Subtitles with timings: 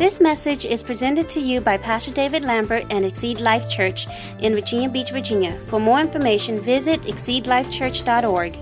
[0.00, 4.06] This message is presented to you by Pastor David Lambert and Exceed Life Church
[4.38, 5.60] in Virginia Beach, Virginia.
[5.66, 8.56] For more information, visit exceedlifechurch.org.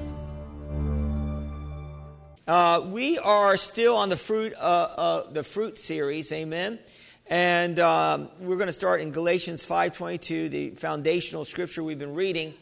[2.49, 6.81] Uh, we are still on the fruit, uh, uh, the fruit series, amen.
[7.29, 12.53] And um, we're going to start in Galatians 5:22, the foundational scripture we've been reading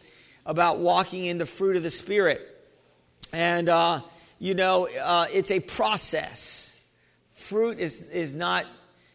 [0.45, 2.43] about walking in the fruit of the Spirit.
[3.32, 4.02] And uh,
[4.38, 6.65] you know, uh, it's a process
[7.46, 8.67] fruit is, is not,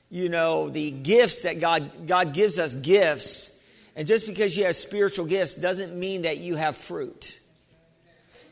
[0.10, 3.58] you know, the gifts that God, God gives us gifts.
[3.96, 7.40] And just because you have spiritual gifts doesn't mean that you have fruit.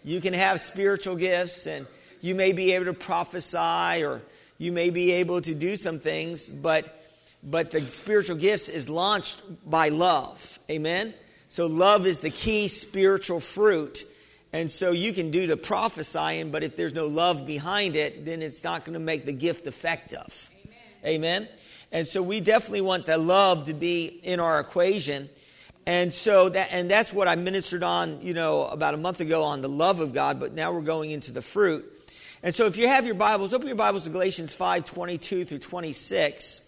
[0.04, 1.88] You can have spiritual gifts and
[2.22, 4.22] you may be able to prophesy or
[4.58, 6.96] you may be able to do some things, but
[7.42, 10.60] but the spiritual gifts is launched by love.
[10.70, 11.14] Amen.
[11.50, 14.04] So love is the key spiritual fruit
[14.52, 18.42] and so you can do the prophesying, but if there's no love behind it, then
[18.42, 20.50] it's not going to make the gift effective.
[21.04, 21.46] Amen.
[21.46, 21.50] Amen.
[21.92, 25.30] And so we definitely want the love to be in our equation.
[25.86, 29.44] And so that and that's what I ministered on, you know, about a month ago
[29.44, 31.86] on the love of God, but now we're going into the fruit.
[32.42, 35.60] And so if you have your Bibles, open your Bibles to Galatians 5, 22 through
[35.60, 36.62] 26.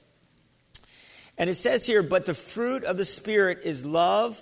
[1.38, 4.39] And it says here, but the fruit of the Spirit is love,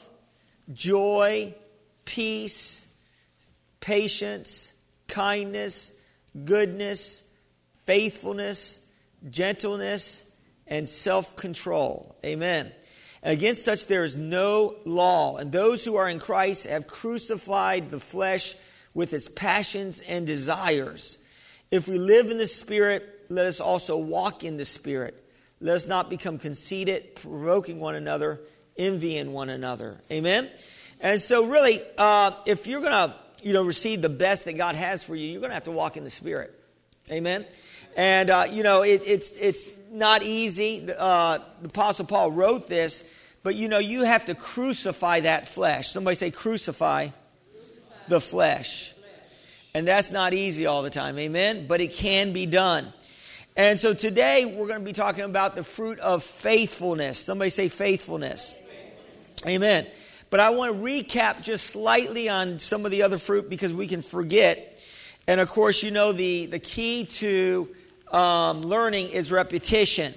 [0.74, 1.54] joy,
[2.06, 2.89] peace,
[3.80, 4.74] patience,
[5.08, 5.92] kindness,
[6.46, 7.24] goodness,
[7.86, 8.80] faithfulness,
[9.30, 10.30] gentleness,
[10.68, 12.16] and self control.
[12.26, 12.72] Amen.
[13.22, 15.38] Against such there is no law.
[15.38, 18.56] And those who are in Christ have crucified the flesh
[18.94, 21.18] with its passions and desires.
[21.72, 25.24] If we live in the Spirit, let us also walk in the Spirit.
[25.62, 28.40] Let us not become conceited, provoking one another,
[28.78, 30.02] envying one another.
[30.10, 30.50] Amen?
[31.02, 34.76] And so, really, uh, if you're going to you know, receive the best that God
[34.76, 36.54] has for you, you're going to have to walk in the Spirit.
[37.12, 37.46] Amen.
[37.96, 40.88] And uh, you know, it, it's it's not easy.
[40.96, 43.04] Uh, the Apostle Paul wrote this,
[43.44, 45.90] but you know, you have to crucify that flesh.
[45.90, 48.08] Somebody say, crucify, crucify.
[48.08, 48.94] the flesh.
[49.74, 51.18] And that's not easy all the time.
[51.20, 51.68] Amen.
[51.68, 52.92] But it can be done.
[53.56, 57.20] And so today we're going to be talking about the fruit of faithfulness.
[57.20, 58.54] Somebody say faithfulness.
[59.46, 59.86] Amen.
[60.30, 63.88] But I want to recap just slightly on some of the other fruit because we
[63.88, 64.80] can forget.
[65.28, 67.68] And of course, you know, the, the key to
[68.12, 70.14] um, learning is repetition.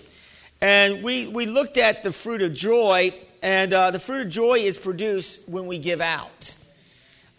[0.61, 3.12] And we, we looked at the fruit of joy,
[3.43, 6.55] and uh, the fruit of joy is produced when we give out.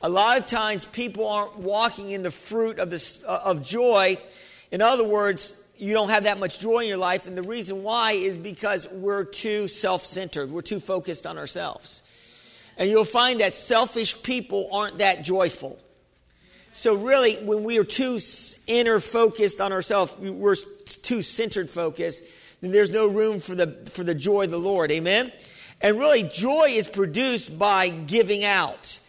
[0.01, 4.17] A lot of times, people aren't walking in the fruit of, this, uh, of joy.
[4.71, 7.83] In other words, you don't have that much joy in your life, and the reason
[7.83, 12.03] why is because we're too self centered, we're too focused on ourselves.
[12.77, 15.79] And you'll find that selfish people aren't that joyful.
[16.75, 18.19] So, really, when we are too
[18.65, 22.25] inner focused on ourselves, we're too centered focused,
[22.61, 24.91] then there's no room for the, for the joy of the Lord.
[24.91, 25.31] Amen?
[25.81, 28.99] And really, joy is produced by giving out.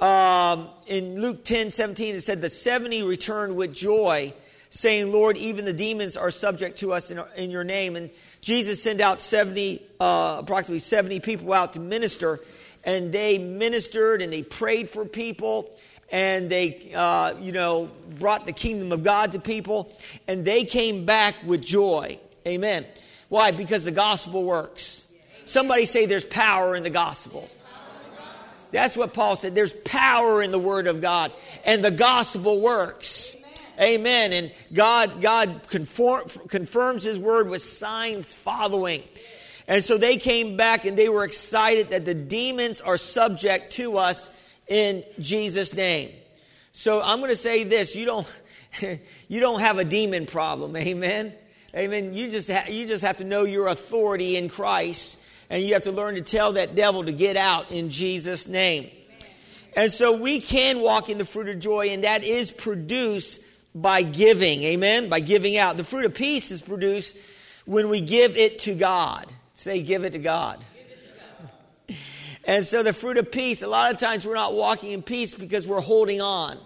[0.00, 4.34] Um, in Luke 10 17, it said, The 70 returned with joy,
[4.70, 7.94] saying, Lord, even the demons are subject to us in, in your name.
[7.94, 8.10] And
[8.40, 12.40] Jesus sent out 70, uh, approximately 70 people out to minister
[12.84, 15.70] and they ministered and they prayed for people
[16.10, 19.90] and they, uh, you know, brought the kingdom of God to people,
[20.28, 22.20] and they came back with joy.
[22.46, 22.84] Amen.
[23.30, 23.50] Why?
[23.50, 25.10] Because the gospel works.
[25.46, 27.48] Somebody say there's power in the gospel.
[28.72, 29.54] That's what Paul said.
[29.54, 31.32] There's power in the word of God,
[31.64, 33.36] and the gospel works.
[33.80, 34.34] Amen.
[34.34, 39.02] And God, God conform, confirms His word with signs following.
[39.68, 43.98] And so they came back and they were excited that the demons are subject to
[43.98, 44.30] us
[44.66, 46.10] in Jesus' name.
[46.72, 48.42] So I'm going to say this you don't,
[49.28, 50.76] you don't have a demon problem.
[50.76, 51.34] Amen.
[51.74, 52.12] Amen.
[52.12, 55.82] You just, ha- you just have to know your authority in Christ and you have
[55.82, 58.90] to learn to tell that devil to get out in Jesus' name.
[59.74, 63.40] And so we can walk in the fruit of joy, and that is produced
[63.74, 64.62] by giving.
[64.64, 65.08] Amen?
[65.08, 65.76] By giving out.
[65.76, 67.16] The fruit of peace is produced
[67.64, 69.26] when we give it to God.
[69.62, 70.58] Say, give it to God.
[72.42, 75.34] And so the fruit of peace, a lot of times we're not walking in peace
[75.34, 76.58] because we're holding on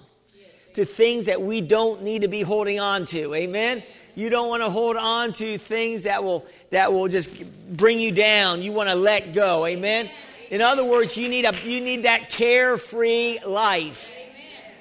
[0.72, 3.34] to things that we don't need to be holding on to.
[3.34, 3.82] Amen.
[4.14, 7.28] You don't want to hold on to things that will that will just
[7.76, 8.62] bring you down.
[8.62, 9.66] You want to let go.
[9.66, 10.08] Amen.
[10.48, 14.16] In other words, you need a you need that carefree life.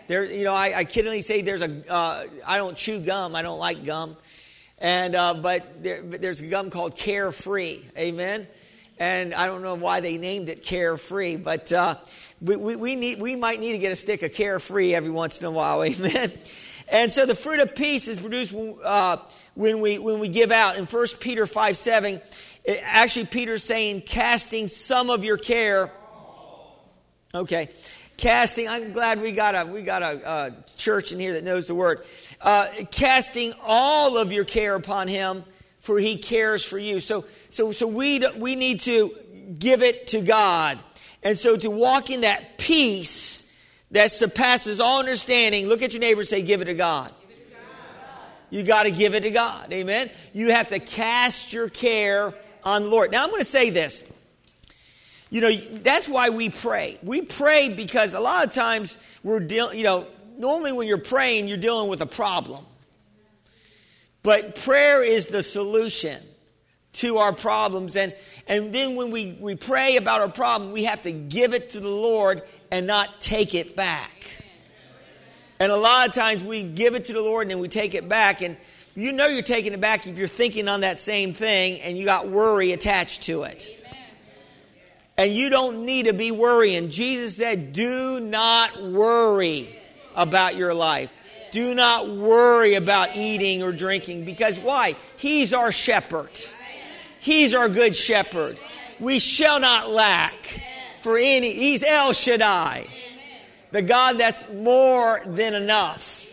[0.07, 1.91] There, you know, I, I kiddingly say there's a.
[1.91, 3.35] Uh, I don't chew gum.
[3.35, 4.15] I don't like gum.
[4.85, 7.79] And, uh, but there, there's a gum called Carefree.
[7.97, 8.45] Amen.
[8.99, 11.95] And I don't know why they named it Carefree, but uh,
[12.39, 15.39] we, we, we, need, we might need to get a stick of Carefree every once
[15.39, 15.83] in a while.
[15.83, 16.31] Amen.
[16.87, 19.17] And so the fruit of peace is produced uh,
[19.55, 20.77] when, we, when we give out.
[20.77, 22.21] In 1 Peter 5 7,
[22.63, 25.91] it, actually, Peter's saying, casting some of your care.
[27.33, 27.69] Okay.
[28.17, 31.67] Casting, I'm glad we got a, we got a, a church in here that knows
[31.67, 32.05] the word.
[32.39, 35.43] Uh, casting all of your care upon him,
[35.79, 36.99] for he cares for you.
[36.99, 39.15] So, so, so we, we need to
[39.59, 40.79] give it to God.
[41.23, 43.51] And so to walk in that peace
[43.91, 47.11] that surpasses all understanding, look at your neighbor and say, Give it to God.
[48.49, 49.73] You got to give it to God.
[49.73, 50.09] Amen.
[50.33, 52.33] You have to cast your care
[52.63, 53.11] on the Lord.
[53.11, 54.03] Now, I'm going to say this.
[55.29, 56.99] You know, that's why we pray.
[57.01, 60.07] We pray because a lot of times we're dealing, you know,
[60.37, 62.63] normally when you're praying, you're dealing with a problem.
[64.23, 66.21] But prayer is the solution
[66.93, 67.95] to our problems.
[67.95, 68.15] And,
[68.47, 71.79] and then when we, we pray about our problem, we have to give it to
[71.79, 74.43] the Lord and not take it back.
[75.59, 77.93] And a lot of times we give it to the Lord and then we take
[77.93, 78.41] it back.
[78.41, 78.57] And
[78.95, 82.05] you know you're taking it back if you're thinking on that same thing and you
[82.05, 83.84] got worry attached to it.
[85.17, 86.89] And you don't need to be worrying.
[86.89, 89.67] Jesus said, Do not worry
[90.15, 91.13] about your life.
[91.51, 94.95] Do not worry about eating or drinking because why?
[95.15, 96.29] He's our shepherd.
[97.19, 98.59] He's our good shepherd.
[98.99, 100.33] We shall not lack
[101.01, 101.53] for any.
[101.53, 102.87] He's El Shaddai,
[103.71, 106.29] the God that's more than enough.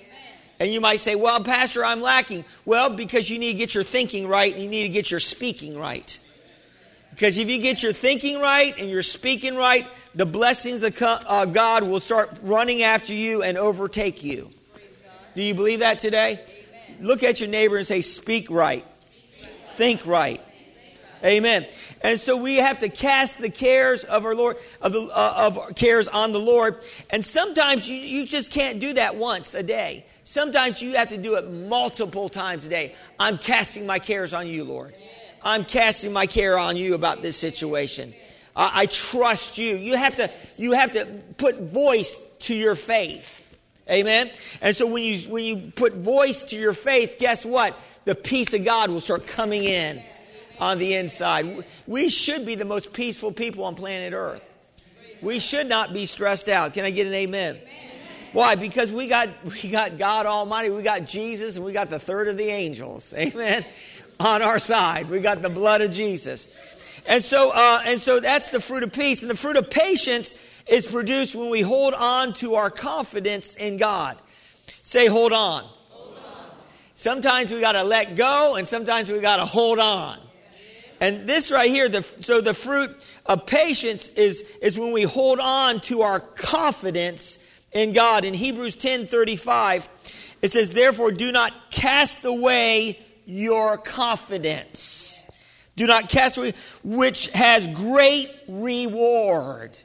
[0.59, 2.45] And you might say, well, Pastor, I'm lacking.
[2.65, 5.21] Well, because you need to get your thinking right and you need to get your
[5.21, 6.19] speaking right.
[7.13, 11.85] Because if you get your thinking right and your speaking right, the blessings of God
[11.85, 14.51] will start running after you and overtake you.
[15.35, 16.41] Do you believe that today?
[17.01, 18.85] Look at your neighbor and say, Speak right,
[19.75, 20.41] think right.
[21.25, 21.67] Amen.
[22.01, 25.77] And so we have to cast the cares of our Lord, of, the, uh, of
[25.77, 26.83] cares on the Lord.
[27.11, 30.05] And sometimes you, you just can't do that once a day.
[30.25, 32.97] Sometimes you have to do it multiple times a day.
[33.21, 34.95] I'm casting my cares on you, Lord.
[35.45, 38.15] I'm casting my care on you about this situation.
[38.55, 39.77] Uh, I trust you.
[39.77, 41.07] You have to, you have to
[41.39, 43.39] put voice to your faith.
[43.91, 44.31] Amen.
[44.61, 47.79] And so when you when you put voice to your faith, guess what?
[48.05, 50.01] The peace of God will start coming in
[50.61, 51.65] on the inside.
[51.87, 54.49] We should be the most peaceful people on planet Earth.
[55.21, 56.75] We should not be stressed out.
[56.75, 57.59] Can I get an amen?
[58.33, 58.55] Why?
[58.55, 62.29] Because we got we got God Almighty, we got Jesus, and we got the third
[62.29, 63.13] of the angels.
[63.17, 63.65] Amen.
[64.21, 66.49] On our side, we got the blood of Jesus,
[67.07, 70.35] and so uh, and so that's the fruit of peace, and the fruit of patience
[70.67, 74.19] is produced when we hold on to our confidence in God.
[74.83, 75.65] Say, hold on.
[75.91, 76.57] Hold on.
[76.95, 80.19] Sometimes we got to let go, and sometimes we got to hold on.
[81.01, 85.41] And this right here, the, so the fruit of patience is, is when we hold
[85.41, 87.41] on to our confidence
[87.73, 88.25] in God.
[88.25, 89.89] In Hebrews 10 35,
[90.43, 95.25] it says, Therefore, do not cast away your confidence.
[95.77, 96.53] Do not cast away,
[96.85, 99.79] which has great reward.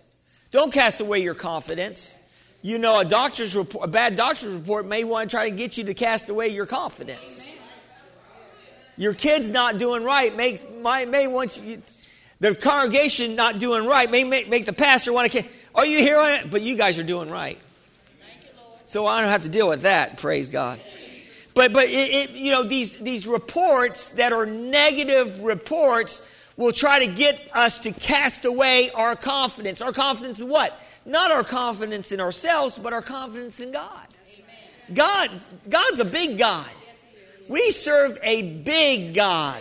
[0.51, 2.18] Don't cast away your confidence.
[2.62, 5.78] You know, a doctor's report, a bad doctor's report may want to try to get
[5.78, 7.48] you to cast away your confidence
[8.98, 11.81] your kid's not doing right may, might, may want you,
[12.39, 15.44] the congregation not doing right may make, make the pastor want to,
[15.74, 16.51] are you hearing it?
[16.51, 17.60] But you guys are doing right.
[18.86, 20.80] So I don't have to deal with that, praise God.
[21.57, 26.22] But, but it, it, you know, these, these reports that are negative reports
[26.55, 29.81] will try to get us to cast away our confidence.
[29.81, 30.79] Our confidence in what?
[31.03, 34.05] Not our confidence in ourselves, but our confidence in God.
[34.93, 35.31] God,
[35.67, 36.70] God's a big God.
[37.50, 39.60] We serve a big God.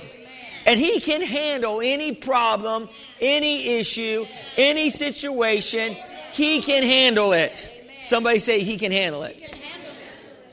[0.66, 2.90] And He can handle any problem,
[3.22, 4.26] any issue,
[4.58, 5.96] any situation.
[6.32, 7.70] He can handle it.
[8.00, 9.46] Somebody say He can handle it.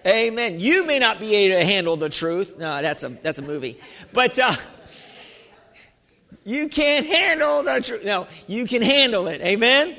[0.06, 0.60] Amen.
[0.60, 2.58] You may not be able to handle the truth.
[2.58, 3.80] No, that's a that's a movie.
[4.12, 4.56] But uh,
[6.44, 8.04] you can't handle the truth.
[8.04, 9.42] No, you can handle it.
[9.42, 9.96] Amen.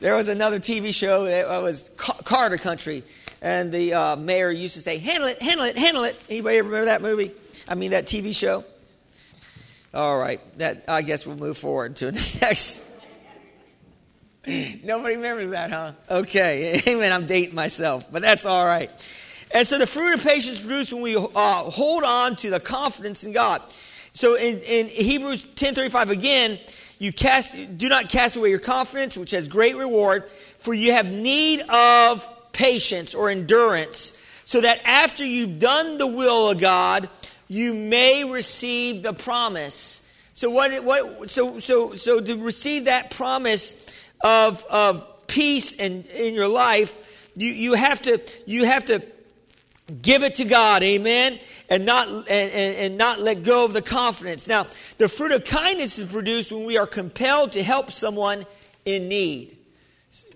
[0.00, 3.02] There was another TV show that was Carter Country
[3.44, 6.86] and the uh, mayor used to say, "Handle it, handle it, handle it." Anybody remember
[6.86, 7.30] that movie?
[7.68, 8.64] I mean that TV show.
[9.92, 12.80] All right, that I guess we'll move forward to the next.
[14.84, 15.92] Nobody remembers that, huh?
[16.10, 17.12] Okay, amen.
[17.12, 18.90] I'm dating myself, but that's all right.
[19.50, 21.28] And so the fruit of patience produced when we uh,
[21.70, 23.62] hold on to the confidence in God.
[24.12, 26.58] So in, in Hebrews 10:35 again,
[26.98, 31.06] you cast, do not cast away your confidence, which has great reward, for you have
[31.06, 37.08] need of patience or endurance, so that after you've done the will of God,
[37.48, 40.02] you may receive the promise.
[40.34, 40.84] So what?
[40.84, 41.30] What?
[41.30, 43.74] So so so to receive that promise
[44.24, 49.02] of of peace in in your life, you you have to you have to
[50.00, 51.38] give it to God, amen,
[51.68, 54.48] and not and, and, not let go of the confidence.
[54.48, 54.66] Now,
[54.98, 58.46] the fruit of kindness is produced when we are compelled to help someone
[58.86, 59.58] in need.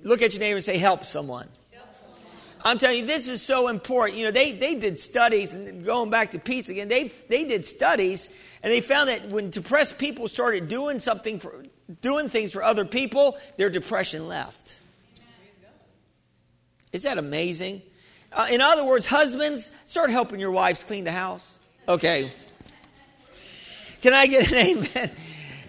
[0.02, 1.48] Look at your neighbor and say, help someone.
[2.64, 4.18] I'm telling you, this is so important.
[4.18, 7.64] You know, they, they did studies, and going back to peace again, they, they did
[7.64, 8.30] studies,
[8.62, 11.62] and they found that when depressed people started doing something for,
[12.00, 14.80] doing things for other people, their depression left.
[16.92, 17.82] Is that amazing?
[18.32, 21.58] Uh, in other words, husbands, start helping your wives clean the house.
[21.88, 22.30] Okay.
[24.02, 24.58] Can I get an
[24.96, 25.10] amen?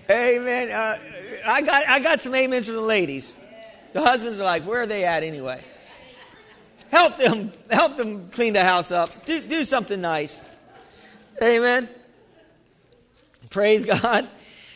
[0.09, 0.71] Amen.
[0.71, 0.99] Uh,
[1.45, 3.35] I got I got some amens from the ladies.
[3.93, 5.61] The husbands are like, where are they at anyway?
[6.91, 9.09] Help them, help them clean the house up.
[9.25, 10.41] Do, do something nice.
[11.41, 11.87] Amen.
[13.49, 14.27] Praise God.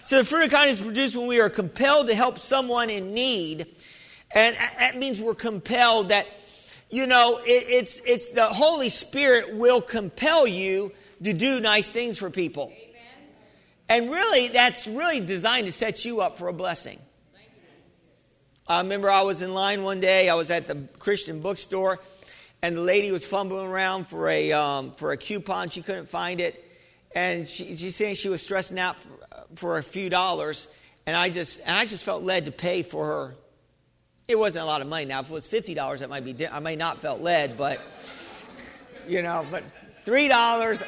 [0.04, 3.14] So the fruit of kindness is produced when we are compelled to help someone in
[3.14, 3.68] need.
[4.32, 6.28] And that means we're compelled that,
[6.90, 10.92] you know, it, it's, it's the Holy Spirit will compel you
[11.24, 12.66] to do nice things for people.
[12.66, 12.84] Amen.
[13.88, 17.00] And really, that's really designed to set you up for a blessing.
[18.66, 20.30] I remember I was in line one day.
[20.30, 22.00] I was at the Christian bookstore,
[22.62, 25.70] and the lady was fumbling around for a um, for a coupon.
[25.70, 26.63] She couldn't find it,
[27.16, 29.10] and she, she's saying she was stressing out for,
[29.56, 30.68] for a few dollars.
[31.06, 33.36] And I just and I just felt led to pay for her.
[34.28, 35.06] It wasn't a lot of money.
[35.06, 37.80] Now, if it was fifty dollars, that might be I may not felt led, but
[39.08, 39.64] you know, but
[40.06, 40.82] three dollars.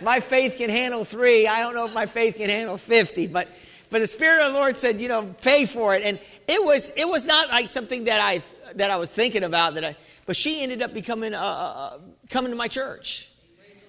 [0.00, 1.48] My faith can handle three.
[1.48, 3.48] I don't know if my faith can handle fifty, but
[3.90, 6.02] but the Spirit of the Lord said, you know, pay for it.
[6.02, 6.18] And
[6.48, 8.42] it was, it was not like something that I,
[8.74, 11.98] that I was thinking about that I, but she ended up becoming, uh, uh, uh
[12.28, 13.30] coming to my church.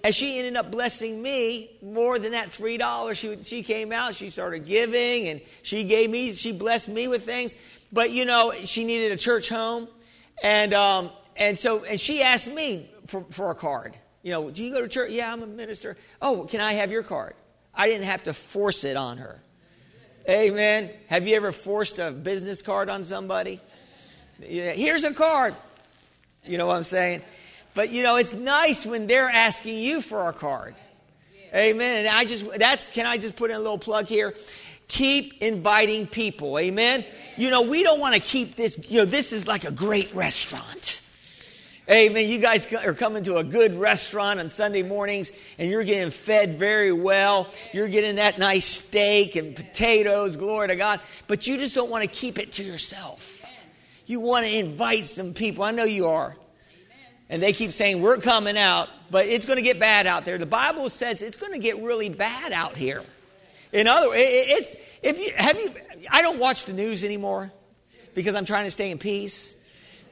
[0.03, 3.17] And she ended up blessing me more than that three dollars.
[3.17, 7.25] She she came out, she started giving, and she gave me, she blessed me with
[7.25, 7.55] things.
[7.91, 9.87] But you know, she needed a church home,
[10.43, 13.95] and um, and so and she asked me for for a card.
[14.23, 15.11] You know, do you go to church?
[15.11, 15.97] Yeah, I'm a minister.
[16.21, 17.33] Oh, can I have your card?
[17.73, 19.39] I didn't have to force it on her.
[20.29, 20.89] Amen.
[21.07, 23.61] Have you ever forced a business card on somebody?
[24.41, 25.55] Yeah, here's a card.
[26.43, 27.21] You know what I'm saying?
[27.77, 30.73] But you know, it's nice when they're asking you for a card.
[31.53, 32.07] Amen.
[32.07, 34.33] And I just that's can I just put in a little plug here?
[34.87, 36.57] Keep inviting people.
[36.57, 37.05] Amen.
[37.37, 40.11] You know, we don't want to keep this, you know, this is like a great
[40.15, 41.03] restaurant.
[41.87, 42.27] Amen.
[42.27, 46.57] You guys are coming to a good restaurant on Sunday mornings and you're getting fed
[46.57, 47.47] very well.
[47.73, 50.99] You're getting that nice steak and potatoes, glory to God.
[51.27, 53.45] But you just don't want to keep it to yourself.
[54.07, 55.63] You want to invite some people.
[55.63, 56.35] I know you are.
[57.29, 60.37] And they keep saying, We're coming out, but it's going to get bad out there.
[60.37, 63.03] The Bible says it's going to get really bad out here.
[63.73, 65.71] In other words, it's, if you, have you,
[66.09, 67.51] I don't watch the news anymore
[68.13, 69.53] because I'm trying to stay in peace.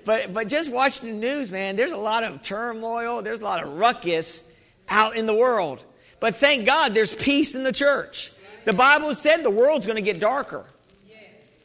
[0.03, 3.63] But, but just watching the news, man, there's a lot of turmoil, there's a lot
[3.63, 4.43] of ruckus
[4.87, 5.83] out in the world.
[6.19, 8.31] But thank God there's peace in the church.
[8.65, 10.65] The Bible said the world's going to get darker.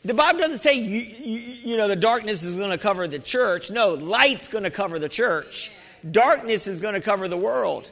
[0.04, 3.19] The Bible doesn't say, you, you, you know, the darkness is going to cover the
[3.19, 3.71] church.
[3.71, 5.71] No, light's going to cover the church.
[6.11, 7.90] Darkness is going to cover the world.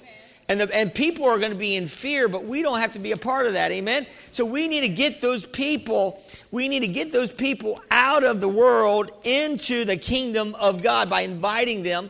[0.48, 2.98] And, the, and people are going to be in fear, but we don't have to
[2.98, 3.70] be a part of that.
[3.70, 4.06] Amen?
[4.32, 8.40] So we need to get those people, we need to get those people out of
[8.40, 12.08] the world into the kingdom of God by inviting them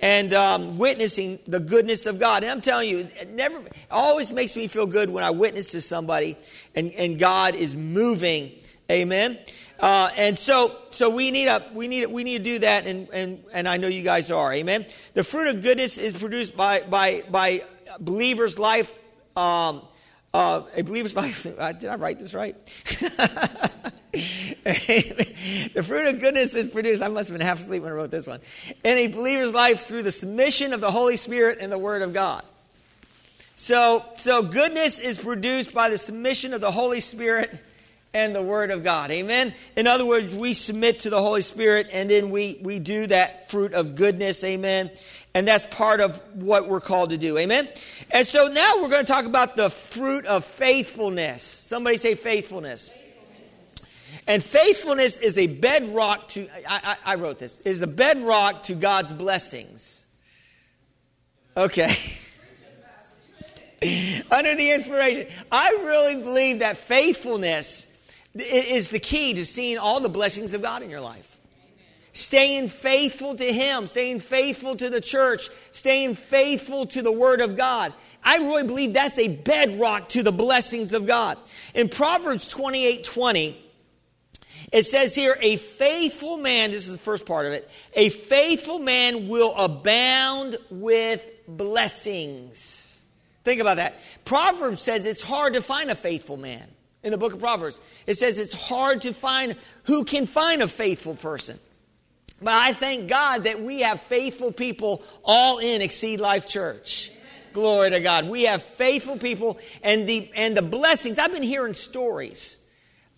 [0.00, 2.44] and um, witnessing the goodness of God.
[2.44, 5.72] And I'm telling you, it never it always makes me feel good when I witness
[5.72, 6.36] to somebody
[6.76, 8.52] and, and God is moving.
[8.90, 9.38] Amen.
[9.78, 13.08] Uh, and so, so we need a, we need, we need to do that, and,
[13.12, 14.52] and, and I know you guys are.
[14.52, 14.84] Amen.
[15.14, 17.62] The fruit of goodness is produced by, by, by
[18.00, 18.98] believer's life,
[19.36, 19.82] um,
[20.34, 21.46] uh, a believer's life.
[21.46, 22.56] Uh, did I write this right?
[24.12, 27.00] the fruit of goodness is produced.
[27.00, 28.40] I must have been half asleep when I wrote this one.
[28.82, 32.12] In a believer's life through the submission of the Holy Spirit and the Word of
[32.12, 32.44] God.
[33.54, 37.62] So, so goodness is produced by the submission of the Holy Spirit
[38.12, 39.10] and the Word of God.
[39.10, 39.54] Amen?
[39.76, 43.50] In other words, we submit to the Holy Spirit and then we, we do that
[43.50, 44.42] fruit of goodness.
[44.42, 44.90] Amen?
[45.34, 47.38] And that's part of what we're called to do.
[47.38, 47.68] Amen?
[48.10, 51.42] And so now we're going to talk about the fruit of faithfulness.
[51.42, 52.88] Somebody say faithfulness.
[52.88, 54.22] faithfulness.
[54.26, 58.74] And faithfulness is a bedrock to, I, I, I wrote this, is the bedrock to
[58.74, 60.04] God's blessings.
[61.56, 61.94] Okay.
[64.30, 65.28] Under the inspiration.
[65.50, 67.86] I really believe that faithfulness
[68.34, 71.38] is the key to seeing all the blessings of God in your life.
[72.12, 77.56] Staying faithful to Him, staying faithful to the church, staying faithful to the Word of
[77.56, 77.92] God.
[78.24, 81.38] I really believe that's a bedrock to the blessings of God.
[81.72, 83.66] In Proverbs 28 20,
[84.72, 88.78] it says here, a faithful man, this is the first part of it, a faithful
[88.78, 93.00] man will abound with blessings.
[93.44, 93.94] Think about that.
[94.24, 96.68] Proverbs says it's hard to find a faithful man.
[97.02, 100.68] In the book of Proverbs, it says it's hard to find who can find a
[100.68, 101.58] faithful person.
[102.42, 107.10] But I thank God that we have faithful people all in Exceed Life Church.
[107.52, 108.28] Glory to God.
[108.28, 111.18] We have faithful people and the and the blessings.
[111.18, 112.58] I've been hearing stories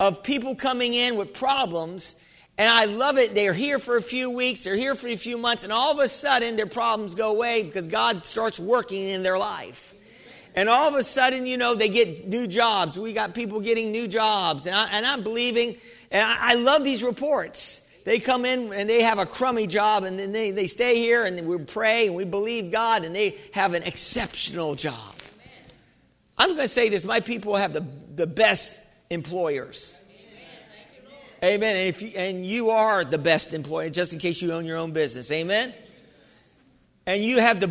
[0.00, 2.16] of people coming in with problems
[2.58, 3.34] and I love it.
[3.34, 5.98] They're here for a few weeks, they're here for a few months, and all of
[5.98, 9.94] a sudden their problems go away because God starts working in their life.
[10.54, 12.98] And all of a sudden, you know, they get new jobs.
[12.98, 14.66] We got people getting new jobs.
[14.66, 15.76] And, I, am believing,
[16.10, 17.80] and I, I love these reports.
[18.04, 21.24] They come in and they have a crummy job, and then they, they stay here
[21.24, 25.14] and we pray and we believe God, and they have an exceptional job.
[26.36, 28.78] I'm going to say this my people have the, the best
[29.10, 29.98] employers.
[31.44, 31.76] Amen.
[31.76, 34.78] And, if you, and you are the best employer, just in case you own your
[34.78, 35.30] own business.
[35.32, 35.74] Amen.
[37.04, 37.66] And you have the,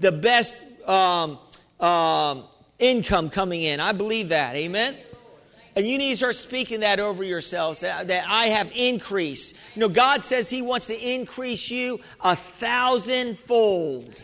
[0.00, 0.56] the best
[0.88, 1.38] um,
[1.80, 2.44] um,
[2.78, 3.80] income coming in.
[3.80, 4.54] I believe that.
[4.56, 4.96] Amen.
[5.76, 9.54] And you need to start speaking that over yourselves that, that I have increase.
[9.74, 14.22] You know, God says He wants to increase you a thousandfold.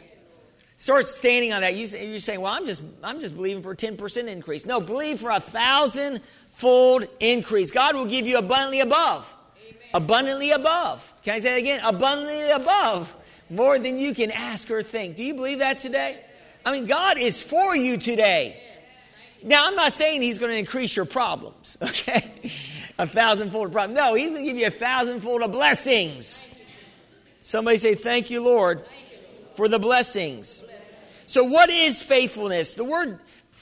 [0.76, 1.74] Start standing on that.
[1.74, 4.80] You, you're saying, "Well, I'm just, I'm just believing for a ten percent increase." No,
[4.80, 6.20] believe for a thousand
[6.52, 7.70] fold increase.
[7.70, 9.34] God will give you abundantly above.
[9.58, 9.80] Amen.
[9.92, 11.12] Abundantly above.
[11.24, 11.80] Can I say that again?
[11.84, 13.14] Abundantly above.
[13.50, 15.16] More than you can ask or think.
[15.16, 16.20] Do you believe that today?
[16.64, 18.60] I mean, God is for you today.
[19.42, 22.32] Now, I'm not saying He's going to increase your problems, okay?
[22.98, 23.96] a thousandfold of problems.
[23.96, 26.46] No, He's going to give you a thousandfold of blessings.
[27.40, 28.84] Somebody say, Thank you, Lord,
[29.54, 30.62] for the blessings.
[31.26, 32.74] So, what is faithfulness?
[32.74, 33.20] The word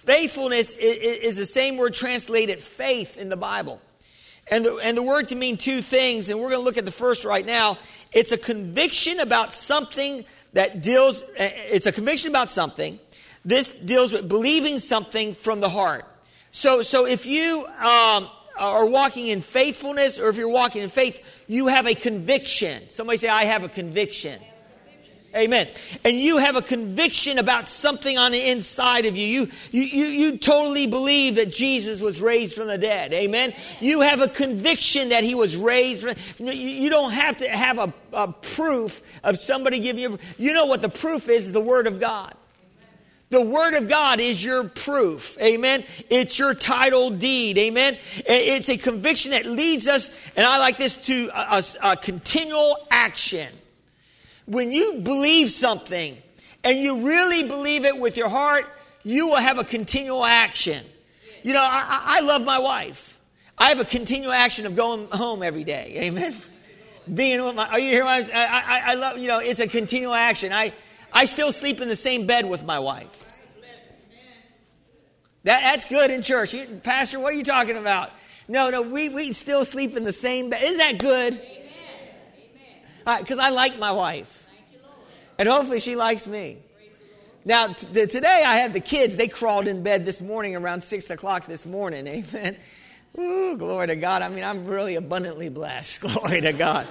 [0.09, 3.79] Faithfulness is the same word translated faith in the Bible.
[4.51, 6.85] And the, and the word can mean two things, and we're going to look at
[6.85, 7.79] the first right now.
[8.13, 10.25] It's a conviction about something
[10.55, 12.99] that deals, eh, it's a conviction about something.
[13.45, 16.07] This deals with believing something from the heart.
[16.51, 21.23] So, so if you um, are walking in faithfulness or if you're walking in faith,
[21.47, 22.89] you have a conviction.
[22.89, 24.41] Somebody say, I have a conviction.
[25.37, 25.69] Amen.
[26.07, 29.27] And you have a conviction about something on the inside of you.
[29.27, 33.13] You, you, you, you totally believe that Jesus was raised from the dead.
[33.13, 33.53] Amen.
[33.79, 36.15] You have a conviction that he was raised from,
[36.47, 40.81] you don't have to have a, a proof of somebody giving you, you know what
[40.81, 42.35] the proof is, the Word of God.
[43.29, 45.37] The Word of God is your proof.
[45.43, 45.85] Amen.
[46.09, 47.59] It's your title deed.
[47.59, 47.99] Amen.
[48.17, 52.87] It's a conviction that leads us, and I like this, to a, a, a continual
[52.91, 53.49] action
[54.49, 56.17] when you believe something
[56.65, 58.65] and you really believe it with your heart,
[59.05, 60.85] you will have a continual action.
[61.43, 63.19] You know, I, I love my wife.
[63.59, 65.95] I have a continual action of going home every day.
[65.99, 66.35] Amen.
[67.15, 68.05] Being with my, are you here?
[68.05, 70.53] I, I, I love, you know, it's a continual action.
[70.53, 70.73] I,
[71.13, 73.27] I still sleep in the same bed with my wife.
[75.45, 76.53] That, that's good in church.
[76.53, 78.11] You, Pastor, what are you talking about?
[78.49, 80.63] No, no, we, we still sleep in the same bed.
[80.63, 81.41] Isn't that good?
[83.17, 84.47] Because I like my wife.
[85.39, 86.59] And hopefully she likes me.
[87.45, 89.17] Now, t- today I had the kids.
[89.17, 92.07] They crawled in bed this morning around 6 o'clock this morning.
[92.35, 92.57] Amen.
[93.19, 94.23] Ooh, glory to God.
[94.23, 96.01] I mean, I'm really abundantly blessed.
[96.03, 96.87] Glory to God.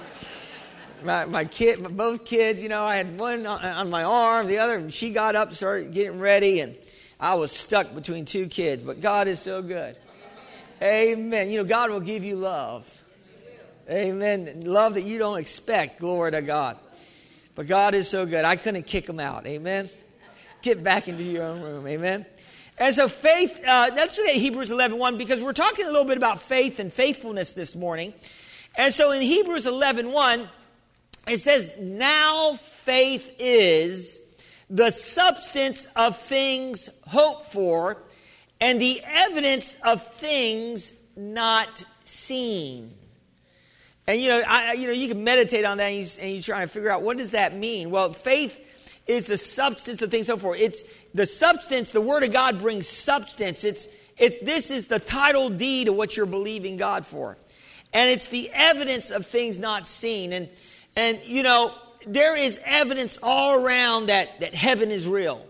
[1.04, 4.48] My, my kid, my, both kids, you know, I had one on, on my arm,
[4.48, 6.76] the other, and she got up, started getting ready, and
[7.20, 8.82] I was stuck between two kids.
[8.82, 9.96] But God is so good.
[10.82, 11.50] Amen.
[11.50, 12.97] You know, God will give you love.
[13.90, 14.62] Amen.
[14.64, 16.00] Love that you don't expect.
[16.00, 16.76] Glory to God.
[17.54, 18.44] But God is so good.
[18.44, 19.46] I couldn't kick them out.
[19.46, 19.88] Amen.
[20.60, 21.86] Get back into your own room.
[21.86, 22.26] Amen.
[22.78, 26.04] And so faith, uh, let's look at Hebrews 11, 1, because we're talking a little
[26.04, 28.12] bit about faith and faithfulness this morning.
[28.76, 30.48] And so in Hebrews 11, 1,
[31.26, 34.20] it says, Now faith is
[34.68, 38.02] the substance of things hoped for
[38.60, 42.92] and the evidence of things not seen.
[44.08, 46.42] And you know, I, you know, you can meditate on that and you, and you
[46.42, 47.90] try and figure out what does that mean.
[47.90, 50.58] Well, faith is the substance of things so forth.
[50.58, 51.90] It's the substance.
[51.90, 53.64] The Word of God brings substance.
[53.64, 54.46] It's it.
[54.46, 57.36] This is the title deed of what you're believing God for,
[57.92, 60.32] and it's the evidence of things not seen.
[60.32, 60.48] And
[60.96, 61.74] and you know,
[62.06, 65.46] there is evidence all around that that heaven is real.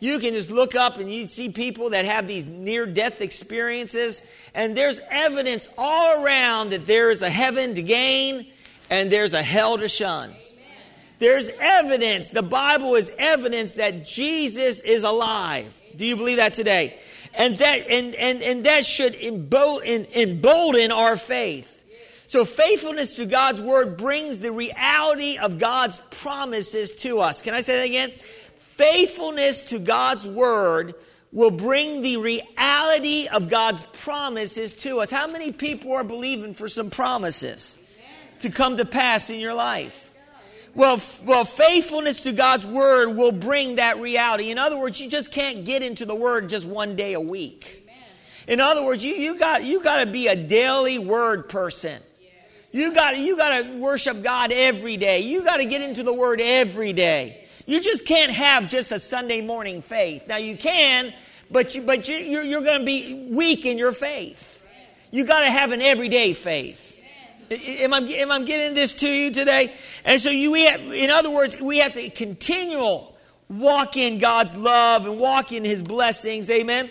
[0.00, 4.22] You can just look up and you see people that have these near death experiences,
[4.54, 8.46] and there's evidence all around that there is a heaven to gain
[8.90, 10.32] and there's a hell to shun.
[11.18, 15.72] There's evidence, the Bible is evidence that Jesus is alive.
[15.96, 16.96] Do you believe that today?
[17.34, 21.74] And that, and, and, and that should embolden, embolden our faith.
[22.28, 27.40] So, faithfulness to God's word brings the reality of God's promises to us.
[27.40, 28.12] Can I say that again?
[28.78, 30.94] Faithfulness to God's word
[31.32, 35.10] will bring the reality of God's promises to us.
[35.10, 37.76] How many people are believing for some promises
[38.40, 40.12] to come to pass in your life?
[40.76, 44.52] Well, well, faithfulness to God's word will bring that reality.
[44.52, 47.84] In other words, you just can't get into the word just one day a week.
[48.46, 52.00] In other words, you, you got you got to be a daily word person.
[52.70, 55.18] You got you got to worship God every day.
[55.20, 57.44] You got to get into the word every day.
[57.68, 60.26] You just can't have just a Sunday morning faith.
[60.26, 61.12] Now you can,
[61.50, 64.66] but you, but you, you're, you're going to be weak in your faith.
[65.10, 66.98] You got to have an everyday faith.
[67.50, 69.70] Am I, am I getting this to you today?
[70.06, 73.14] And so you, we have, in other words, we have to continual
[73.50, 76.48] walk in God's love and walk in His blessings.
[76.48, 76.90] Amen.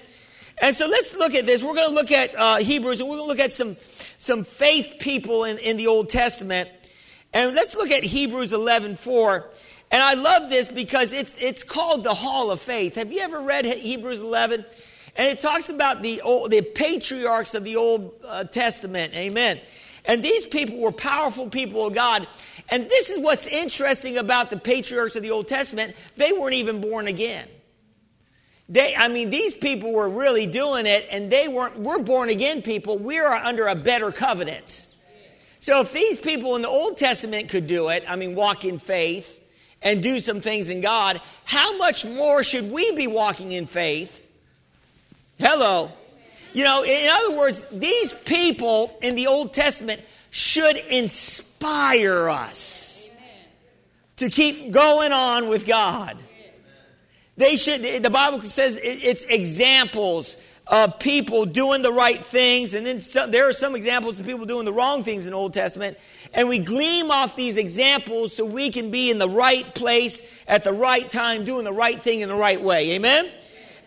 [0.59, 1.63] And so let's look at this.
[1.63, 3.75] We're going to look at uh, Hebrews, and we're going to look at some
[4.19, 6.69] some faith people in, in the Old Testament.
[7.33, 9.49] And let's look at Hebrews 11 4.
[9.91, 12.95] And I love this because it's, it's called the Hall of Faith.
[12.95, 14.65] Have you ever read Hebrews 11?
[15.15, 19.15] And it talks about the, old, the patriarchs of the Old uh, Testament.
[19.15, 19.59] Amen.
[20.05, 22.27] And these people were powerful people of God.
[22.69, 25.95] And this is what's interesting about the patriarchs of the Old Testament.
[26.15, 27.47] They weren't even born again.
[28.69, 31.77] They, I mean, these people were really doing it, and they weren't.
[31.79, 32.97] We're born again people.
[32.97, 34.87] We are under a better covenant.
[35.59, 38.77] So if these people in the Old Testament could do it, I mean, walk in
[38.77, 39.41] faith,
[39.81, 44.25] and do some things in God, how much more should we be walking in faith?
[45.37, 45.91] Hello.
[46.53, 53.09] You know, in other words, these people in the Old Testament should inspire us
[54.17, 56.17] to keep going on with God.
[57.37, 60.37] They should, the Bible says it's examples
[60.69, 64.45] of people doing the right things, and then some, there are some examples of people
[64.45, 65.97] doing the wrong things in the Old Testament.
[66.33, 70.65] And we gleam off these examples so we can be in the right place at
[70.65, 72.91] the right time, doing the right thing in the right way.
[72.91, 73.29] Amen?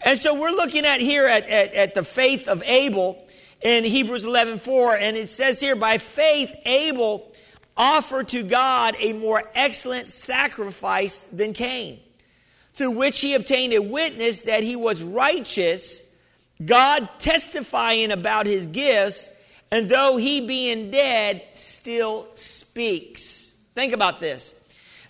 [0.03, 3.23] And so we're looking at here at, at, at the faith of Abel
[3.61, 7.31] in Hebrews 11 4, and it says here, by faith, Abel
[7.77, 12.01] offered to God a more excellent sacrifice than Cain,
[12.75, 16.05] through which he obtained a witness that he was righteous
[16.65, 19.31] God testifying about his gifts,
[19.71, 23.55] and though he being dead, still speaks.
[23.75, 24.55] Think about this.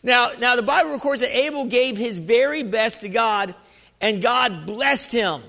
[0.02, 3.54] Now, now the Bible records that Abel gave his very best to God,
[4.00, 5.42] and God blessed him.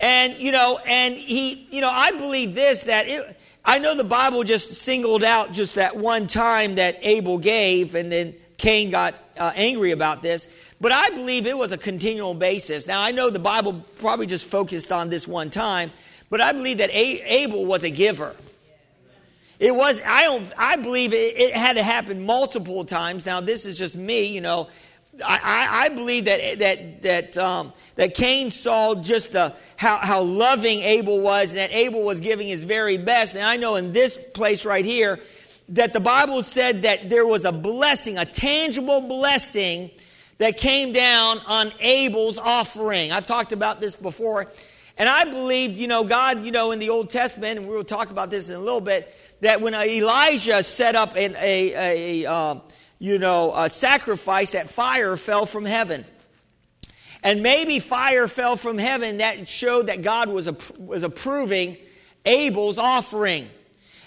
[0.00, 4.04] And you know, and he, you know, I believe this that it, I know the
[4.04, 9.14] Bible just singled out just that one time that Abel gave, and then Cain got
[9.38, 10.48] uh, angry about this.
[10.80, 12.86] But I believe it was a continual basis.
[12.86, 15.90] Now, I know the Bible probably just focused on this one time,
[16.28, 18.36] but I believe that Abel was a giver.
[19.58, 23.24] It was, I don't, I believe it, it had to happen multiple times.
[23.24, 24.68] Now, this is just me, you know.
[25.24, 30.82] I, I, believe that that that um, that Cain saw just the how, how loving
[30.82, 33.34] Abel was, and that Abel was giving his very best.
[33.34, 35.18] And I know in this place right here
[35.70, 39.90] that the Bible said that there was a blessing, a tangible blessing
[40.38, 43.12] that came down on Abel's offering.
[43.12, 44.48] I've talked about this before.
[44.98, 47.84] And I believe, you know, God, you know, in the Old Testament, and we will
[47.84, 52.30] talk about this in a little bit, that when Elijah set up an, a, a
[52.30, 52.56] uh,
[52.98, 56.04] you know, a sacrifice, that fire fell from heaven.
[57.22, 61.76] And maybe fire fell from heaven that showed that God was, was approving
[62.24, 63.48] Abel's offering.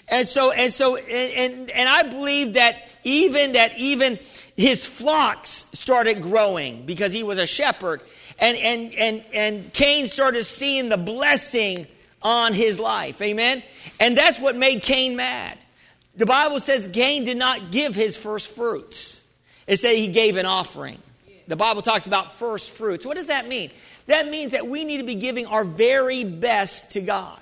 [0.08, 4.18] And so, and so, and, and, and I believe that even, that even
[4.56, 8.02] his flocks started growing because he was a shepherd.
[8.38, 11.86] And, and, and, and Cain started seeing the blessing
[12.22, 13.20] on his life.
[13.22, 13.62] Amen?
[13.98, 15.58] And that's what made Cain mad.
[16.16, 19.24] The Bible says Cain did not give his first fruits,
[19.66, 20.98] it said he gave an offering.
[21.46, 23.04] The Bible talks about first fruits.
[23.04, 23.72] What does that mean?
[24.06, 27.40] That means that we need to be giving our very best to God.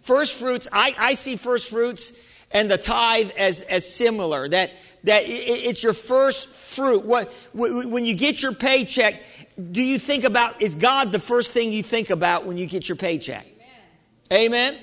[0.00, 2.12] First fruits, I, I see first fruits
[2.50, 4.48] and the tithe as, as similar.
[4.48, 4.70] That
[5.04, 7.04] that it's your first fruit.
[7.04, 9.20] What, when you get your paycheck,
[9.70, 12.88] do you think about, is God the first thing you think about when you get
[12.88, 13.46] your paycheck?
[14.32, 14.44] Amen.
[14.72, 14.78] Amen?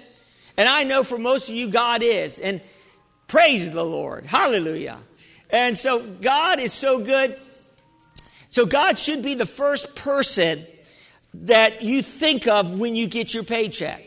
[0.58, 2.40] And I know for most of you, God is.
[2.40, 2.62] And
[3.28, 4.26] praise the Lord.
[4.26, 4.98] Hallelujah.
[5.50, 7.38] And so God is so good.
[8.48, 10.66] So God should be the first person
[11.34, 14.02] that you think of when you get your paycheck.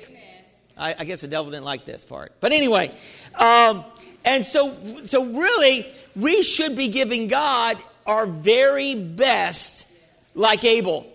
[0.76, 2.34] I, I guess the devil didn't like this part.
[2.40, 2.92] But anyway,
[3.38, 3.84] um,
[4.24, 9.90] and so, so really, we should be giving God our very best,
[10.34, 11.06] like Abel.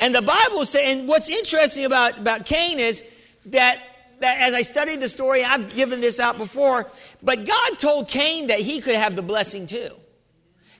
[0.00, 3.04] And the Bible says, and what's interesting about, about Cain is
[3.46, 3.78] that,
[4.20, 6.90] that as I studied the story, I've given this out before,
[7.22, 9.90] but God told Cain that he could have the blessing too.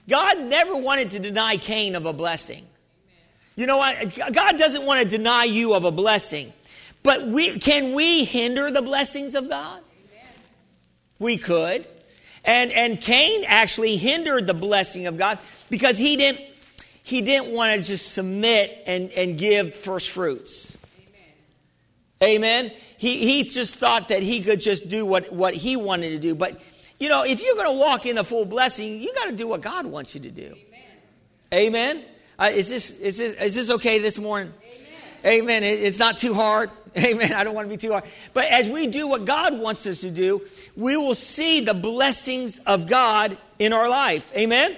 [0.09, 2.65] God never wanted to deny Cain of a blessing.
[3.55, 4.33] You know what?
[4.33, 6.51] God doesn't want to deny you of a blessing.
[7.03, 9.82] But we, can we hinder the blessings of God?
[11.23, 11.35] Amen.
[11.35, 11.87] We could.
[12.45, 16.41] And, and Cain actually hindered the blessing of God because he didn't,
[17.03, 20.77] he didn't want to just submit and, and give first fruits.
[22.21, 22.35] Amen.
[22.35, 22.71] Amen.
[22.97, 26.35] He, he just thought that he could just do what, what he wanted to do.
[26.35, 26.59] But,
[26.99, 29.47] you know, if you're going to walk in the full blessing, you got to do
[29.47, 30.55] what God wants you to do.
[31.53, 31.97] Amen.
[31.97, 32.05] Amen.
[32.37, 34.53] Uh, is, this, is, this, is this okay this morning?
[35.25, 35.63] Amen.
[35.63, 36.69] It's not too hard.
[36.97, 37.33] Amen.
[37.33, 38.03] I don't want to be too hard.
[38.33, 42.59] But as we do what God wants us to do, we will see the blessings
[42.59, 44.31] of God in our life.
[44.35, 44.75] Amen.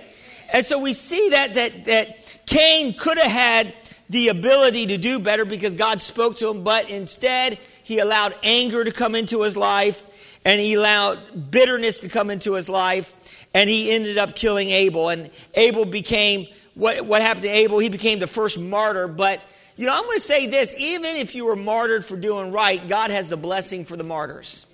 [0.51, 3.73] And so we see that that that Cain could have had
[4.09, 8.83] the ability to do better because God spoke to him, but instead he allowed anger
[8.83, 10.05] to come into his life
[10.45, 13.13] and he allowed bitterness to come into his life
[13.53, 17.89] and he ended up killing Abel and Abel became what what happened to Abel he
[17.89, 19.41] became the first martyr but
[19.75, 22.85] you know, I'm going to say this even if you were martyred for doing right,
[22.87, 24.65] God has the blessing for the martyrs.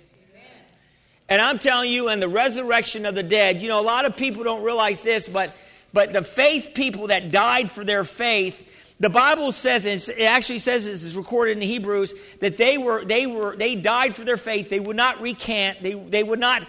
[1.28, 4.16] And I'm telling you, and the resurrection of the dead, you know, a lot of
[4.16, 5.56] people don't realize this, but,
[5.92, 8.68] but the faith people that died for their faith,
[9.00, 13.26] the Bible says, it actually says this is recorded in Hebrews, that they were, they
[13.26, 14.68] were, they died for their faith.
[14.68, 15.82] They would not recant.
[15.82, 16.66] They, they would not,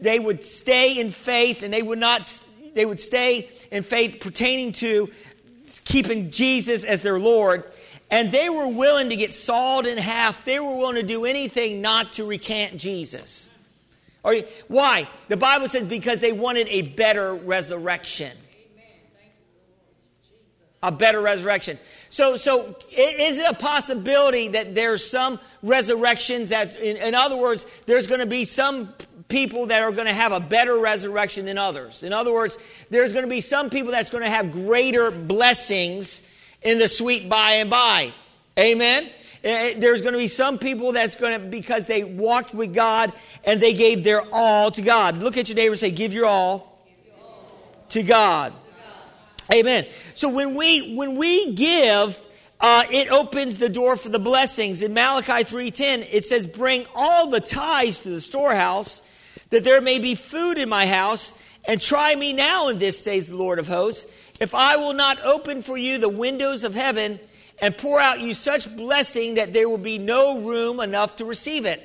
[0.00, 4.72] they would stay in faith and they would not, they would stay in faith pertaining
[4.72, 5.10] to
[5.84, 7.64] keeping Jesus as their Lord.
[8.10, 10.44] And they were willing to get sawed in half.
[10.44, 13.50] They were willing to do anything not to recant Jesus.
[14.22, 14.34] Or,
[14.68, 15.08] why?
[15.28, 18.36] The Bible says because they wanted a better resurrection.
[20.82, 21.78] A better resurrection.
[22.10, 27.66] So, so is it a possibility that there's some resurrections that, in, in other words,
[27.86, 28.94] there's going to be some
[29.28, 32.02] people that are going to have a better resurrection than others.
[32.02, 32.58] In other words,
[32.90, 36.22] there's going to be some people that's going to have greater blessings
[36.62, 38.12] in the sweet by and by.
[38.58, 39.10] Amen.
[39.44, 42.74] Eh, eh, there's going to be some people that's going to, because they walked with
[42.74, 43.12] God
[43.44, 45.18] and they gave their all to God.
[45.18, 47.52] Look at your neighbor and say, Give your all, give your all.
[47.90, 48.52] To, God.
[48.52, 48.58] to
[49.48, 49.54] God.
[49.58, 49.86] Amen.
[50.14, 52.18] So when we when we give,
[52.60, 54.82] uh, it opens the door for the blessings.
[54.82, 59.02] In Malachi 3:10, it says, "Bring all the tithes to the storehouse,
[59.50, 61.32] that there may be food in my house,
[61.64, 64.06] and try me now in this, says the Lord of hosts,
[64.40, 67.18] if I will not open for you the windows of heaven
[67.60, 71.64] and pour out you such blessing that there will be no room enough to receive
[71.64, 71.82] it.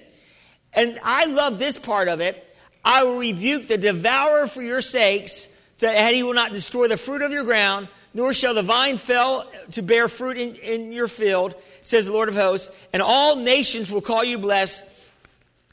[0.74, 2.48] And I love this part of it.
[2.84, 5.48] I will rebuke the devourer for your sakes,
[5.80, 9.50] that he will not destroy the fruit of your ground, nor shall the vine fail
[9.72, 12.70] to bear fruit in, in your field, says the Lord of hosts.
[12.92, 14.84] And all nations will call you blessed,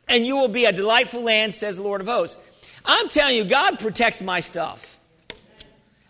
[0.09, 2.39] and you will be a delightful land, says the Lord of hosts.
[2.85, 4.99] I'm telling you, God protects my stuff.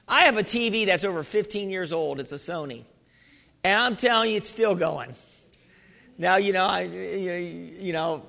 [0.07, 2.21] I have a TV that's over 15 years old.
[2.21, 2.85] It's a Sony.
[3.65, 5.13] And I'm telling you, it's still going.
[6.17, 8.25] Now, you know, I, you know,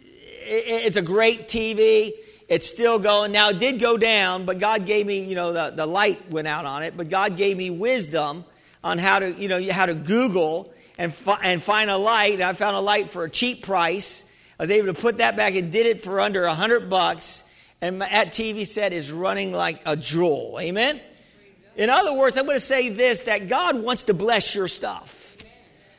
[0.00, 2.12] it, it's a great TV.
[2.48, 3.32] It's still going.
[3.32, 6.48] Now, it did go down, but God gave me, you know, the, the light went
[6.48, 8.44] out on it, but God gave me wisdom
[8.84, 12.34] on how to, you know, how to Google and, fi- and find a light.
[12.34, 14.24] And I found a light for a cheap price
[14.62, 17.42] I was able to put that back and did it for under a hundred bucks.
[17.80, 20.56] And that TV set is running like a jewel.
[20.60, 21.00] Amen?
[21.74, 25.36] In other words, I'm going to say this that God wants to bless your stuff.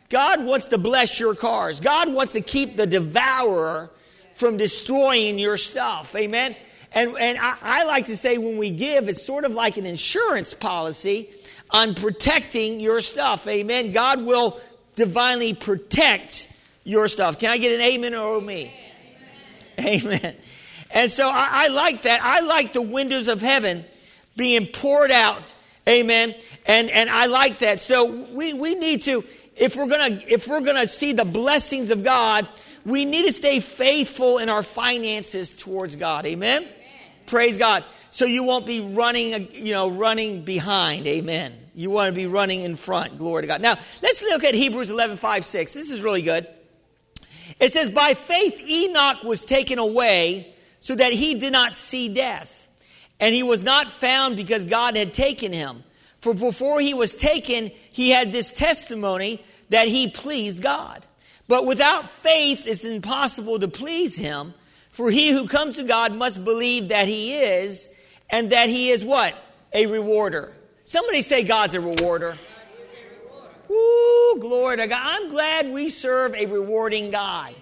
[0.08, 1.82] God wants to bless your cars.
[1.82, 3.92] God wants to keep the devourer
[4.32, 6.16] from destroying your stuff.
[6.16, 6.56] Amen?
[6.94, 9.86] And, and I, I like to say when we give, it's sort of like an
[9.86, 11.30] insurance policy
[11.70, 13.46] on protecting your stuff.
[13.46, 13.92] Amen?
[13.92, 14.58] God will
[14.96, 16.48] divinely protect
[16.84, 17.40] your stuff.
[17.40, 18.74] Can I get an amen or oh, me?
[19.80, 20.02] Amen.
[20.06, 20.36] amen.
[20.92, 22.22] And so I, I like that.
[22.22, 23.86] I like the windows of heaven
[24.36, 25.54] being poured out.
[25.88, 26.36] Amen.
[26.66, 27.80] And and I like that.
[27.80, 29.24] So we, we need to,
[29.56, 32.48] if we're gonna if we're gonna see the blessings of God,
[32.86, 36.26] we need to stay faithful in our finances towards God.
[36.26, 36.64] Amen.
[36.64, 36.72] Amen.
[37.26, 37.84] Praise God.
[38.12, 41.08] So you won't be running, you know, running behind.
[41.08, 41.54] Amen.
[41.74, 43.18] You want to be running in front.
[43.18, 43.62] Glory to God.
[43.62, 45.74] Now, let's look at Hebrews 11, 5, 6.
[45.74, 46.48] This is really good.
[47.60, 52.68] It says, By faith Enoch was taken away so that he did not see death.
[53.20, 55.84] And he was not found because God had taken him.
[56.20, 61.06] For before he was taken, he had this testimony that he pleased God.
[61.48, 64.54] But without faith, it's impossible to please him.
[64.92, 67.90] For he who comes to God must believe that he is,
[68.30, 69.36] and that he is what?
[69.74, 70.54] A rewarder.
[70.84, 72.38] Somebody say God's a rewarder.
[74.40, 75.02] Glory to God.
[75.02, 77.54] I'm glad we serve a rewarding God.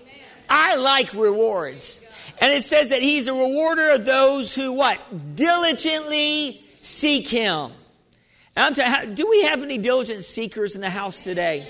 [0.49, 2.01] I like rewards.
[2.39, 4.99] And it says that he's a rewarder of those who what?
[5.35, 7.71] Diligently seek him.
[8.55, 11.65] And I'm telling do we have any diligent seekers in the house today?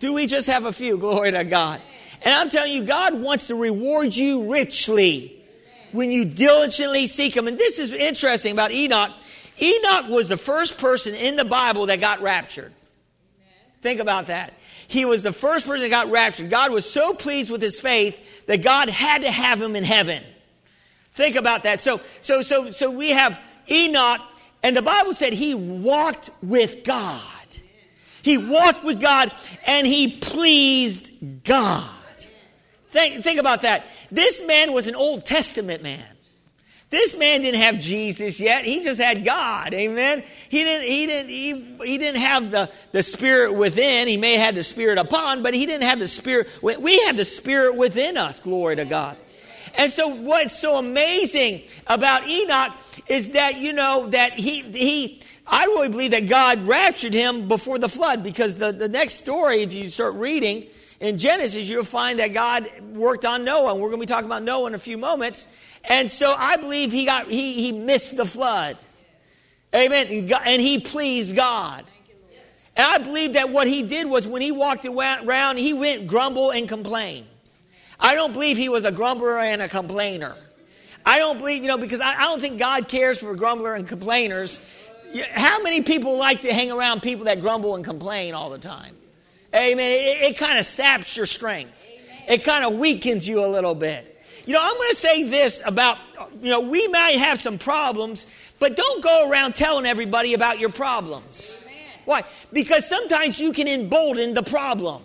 [0.00, 0.96] Do we just have a few?
[0.98, 1.80] Glory to God.
[2.24, 5.40] And I'm telling you, God wants to reward you richly
[5.92, 7.46] when you diligently seek Him.
[7.46, 9.12] And this is interesting about Enoch.
[9.60, 12.72] Enoch was the first person in the Bible that got raptured.
[13.80, 14.54] Think about that.
[14.88, 16.50] He was the first person that got raptured.
[16.50, 20.22] God was so pleased with his faith that God had to have him in heaven.
[21.14, 21.80] Think about that.
[21.80, 24.20] So, so, so, so we have Enoch,
[24.62, 27.22] and the Bible said he walked with God.
[28.22, 29.32] He walked with God
[29.66, 31.12] and he pleased
[31.44, 31.88] God.
[32.88, 33.86] Think, think about that.
[34.10, 36.04] This man was an Old Testament man.
[36.90, 38.64] This man didn't have Jesus yet.
[38.64, 39.74] He just had God.
[39.74, 40.24] Amen.
[40.48, 44.08] He didn't, he didn't, he, he didn't have the, the spirit within.
[44.08, 46.48] He may have had the spirit upon, but he didn't have the spirit.
[46.62, 48.40] We have the spirit within us.
[48.40, 49.18] Glory to God.
[49.74, 52.72] And so what's so amazing about Enoch
[53.06, 57.78] is that, you know, that he, he, I really believe that God raptured him before
[57.78, 60.66] the flood because the, the next story, if you start reading
[61.00, 63.72] in Genesis, you'll find that God worked on Noah.
[63.72, 65.46] And we're going to be talking about Noah in a few moments.
[65.84, 68.76] And so I believe he got he he missed the flood.
[69.74, 70.06] Amen.
[70.08, 71.84] And, God, and he pleased God.
[72.76, 76.50] And I believe that what he did was when he walked around, he went grumble
[76.50, 77.26] and complain.
[77.98, 80.36] I don't believe he was a grumbler and a complainer.
[81.04, 83.86] I don't believe, you know, because I, I don't think God cares for grumbler and
[83.88, 84.60] complainers.
[85.32, 88.94] How many people like to hang around people that grumble and complain all the time?
[89.54, 89.90] Amen.
[89.90, 91.84] It, it kind of saps your strength.
[92.28, 94.17] It kind of weakens you a little bit.
[94.48, 95.98] You know, I'm going to say this about,
[96.40, 98.26] you know, we might have some problems,
[98.58, 101.66] but don't go around telling everybody about your problems.
[102.06, 102.24] Why?
[102.50, 105.02] Because sometimes you can embolden the problem.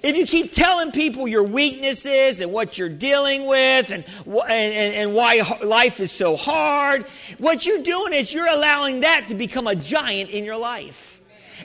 [0.00, 5.12] If you keep telling people your weaknesses and what you're dealing with and, and, and,
[5.12, 7.02] why life is so hard,
[7.38, 11.13] what you're doing is you're allowing that to become a giant in your life.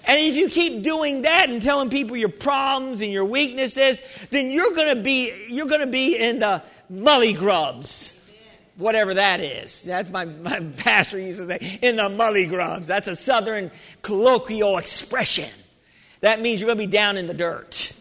[0.05, 4.51] And if you keep doing that and telling people your problems and your weaknesses, then
[4.51, 8.15] you're going to be you're going to be in the mully grubs.
[8.77, 9.83] Whatever that is.
[9.83, 12.87] That's my, my pastor used to say, in the mully grubs.
[12.87, 13.71] That's a southern
[14.01, 15.49] colloquial expression.
[16.21, 17.93] That means you're going to be down in the dirt.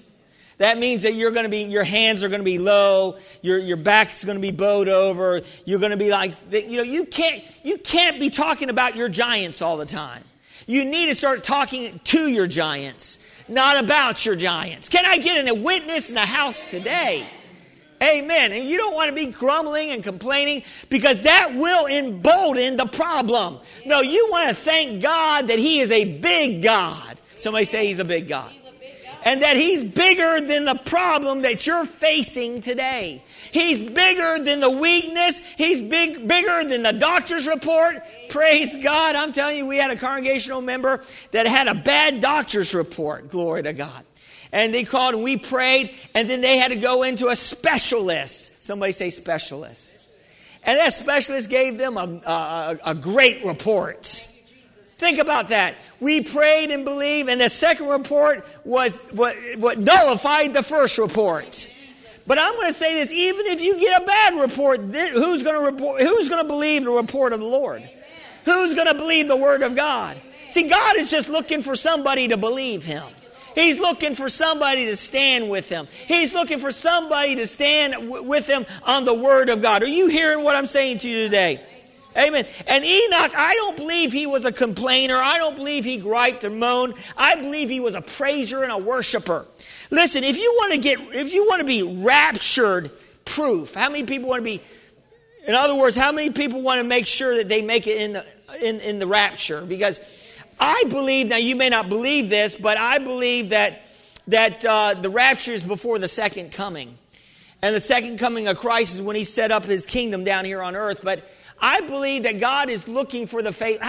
[0.59, 3.59] That means that you're going to be, your hands are going to be low, your,
[3.59, 7.05] your back's going to be bowed over, you're going to be like, you know, you
[7.05, 10.25] can't, you can't be talking about your giants all the time.
[10.69, 14.91] You need to start talking to your giants, not about your giants.
[14.91, 17.25] Can I get a witness in the house today?
[18.03, 18.53] Amen.
[18.53, 23.59] And you don't want to be grumbling and complaining because that will embolden the problem.
[23.87, 27.19] No, you want to thank God that He is a big God.
[27.39, 28.53] Somebody say He's a big God.
[29.29, 33.23] And that He's bigger than the problem that you're facing today.
[33.53, 35.39] He's bigger than the weakness.
[35.59, 38.03] He's big, bigger than the doctor's report.
[38.31, 39.17] Praise God.
[39.17, 43.29] I'm telling you, we had a congregational member that had a bad doctor's report.
[43.29, 44.03] Glory to God
[44.51, 48.51] and they called and we prayed, and then they had to go into a specialist.
[48.63, 49.95] Somebody say specialist.
[50.63, 54.27] And that specialist gave them a, a, a great report.
[54.99, 55.77] Think about that.
[56.01, 61.73] We prayed and believed, and the second report was what, what nullified the first report.
[62.27, 65.57] But I'm going to say this: even if you get a bad report, who's going
[65.57, 66.03] to report?
[66.03, 67.89] Who's going to believe the report of the Lord?
[68.45, 70.21] Who's going to believe the word of God?
[70.51, 73.05] See, God is just looking for somebody to believe Him.
[73.55, 75.89] He's looking for somebody to stand with him.
[76.07, 79.83] He's looking for somebody to stand w- with him on the Word of God.
[79.83, 81.61] Are you hearing what I'm saying to you today?
[82.19, 82.47] Amen.
[82.67, 85.17] And Enoch, I don't believe he was a complainer.
[85.17, 86.95] I don't believe he griped and moaned.
[87.17, 89.47] I believe he was a praiser and a worshiper.
[89.91, 92.91] Listen, if you want to get, if you want to be raptured
[93.25, 94.61] proof, how many people want to be,
[95.47, 98.15] in other words, how many people want to make sure that they make it in
[98.15, 98.25] the,
[98.61, 99.65] in, in the rapture?
[99.65, 103.83] Because I believe, now you may not believe this, but I believe that,
[104.27, 106.99] that uh, the rapture is before the second coming.
[107.63, 110.63] And the second coming of Christ is when he set up his kingdom down here
[110.63, 111.01] on earth.
[111.03, 111.29] But
[111.61, 113.81] I believe that God is looking for the faith.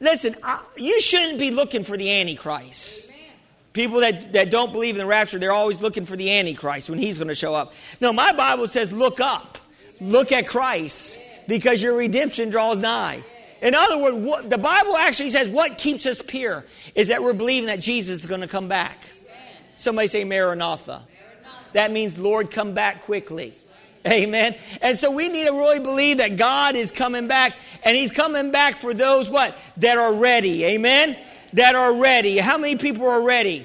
[0.00, 0.36] Listen,
[0.76, 3.10] you shouldn't be looking for the Antichrist.
[3.72, 6.98] People that, that don't believe in the rapture, they're always looking for the Antichrist when
[6.98, 7.72] he's going to show up.
[8.00, 9.58] No, my Bible says, look up.
[10.00, 11.18] Look at Christ
[11.48, 13.22] because your redemption draws nigh.
[13.62, 16.64] In other words, what, the Bible actually says what keeps us pure
[16.94, 18.98] is that we're believing that Jesus is going to come back.
[19.76, 21.02] Somebody say Maranatha.
[21.72, 23.54] That means, Lord, come back quickly.
[24.06, 24.54] Amen.
[24.82, 28.50] And so we need to really believe that God is coming back and he's coming
[28.50, 29.56] back for those what?
[29.78, 30.64] That are ready.
[30.64, 31.16] Amen.
[31.54, 32.38] That are ready.
[32.38, 33.64] How many people are ready?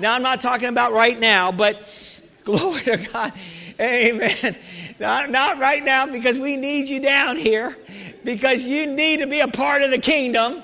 [0.00, 3.32] Now I'm not talking about right now, but glory to God.
[3.80, 4.56] Amen.
[5.00, 7.76] Not, not right now because we need you down here
[8.22, 10.62] because you need to be a part of the kingdom.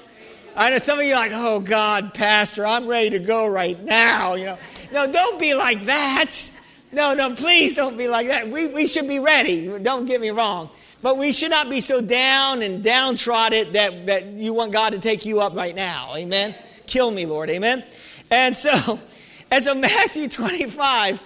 [0.57, 3.83] I know some of you are like, oh God, Pastor, I'm ready to go right
[3.83, 4.35] now.
[4.35, 4.59] You know,
[4.93, 6.37] no, don't be like that.
[6.93, 8.49] No, no, please don't be like that.
[8.49, 9.79] We, we should be ready.
[9.79, 10.71] Don't get me wrong.
[11.03, 14.99] But we should not be so down and downtrodden that, that you want God to
[14.99, 16.15] take you up right now.
[16.17, 16.55] Amen.
[16.87, 17.49] Kill me, Lord.
[17.49, 17.85] Amen.
[18.31, 19.01] And so,
[19.51, 21.23] and so Matthew 25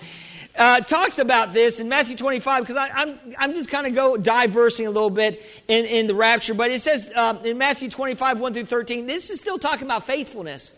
[0.57, 4.87] uh, talks about this in Matthew 25 because I'm, I'm just kind of go diversing
[4.87, 6.55] a little bit in, in the rapture.
[6.55, 10.05] But it says uh, in Matthew 25, 1 through 13, this is still talking about
[10.05, 10.75] faithfulness.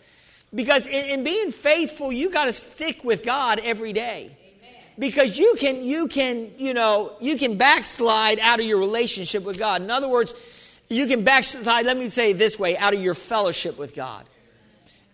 [0.54, 4.36] Because in, in being faithful, you got to stick with God every day.
[4.98, 9.58] Because you can, you can, you know, you can backslide out of your relationship with
[9.58, 9.82] God.
[9.82, 10.34] In other words,
[10.88, 14.24] you can backslide, let me say this way, out of your fellowship with God.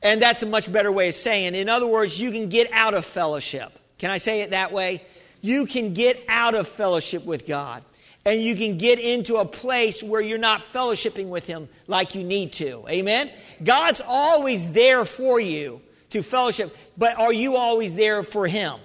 [0.02, 1.54] And that's a much better way of saying.
[1.54, 1.60] it.
[1.60, 3.72] In other words, you can get out of fellowship.
[3.98, 5.02] Can I say it that way?
[5.40, 7.82] You can get out of fellowship with God.
[8.24, 12.22] And you can get into a place where you're not fellowshipping with Him like you
[12.22, 12.84] need to.
[12.88, 13.30] Amen?
[13.62, 15.80] God's always there for you
[16.10, 18.78] to fellowship, but are you always there for Him?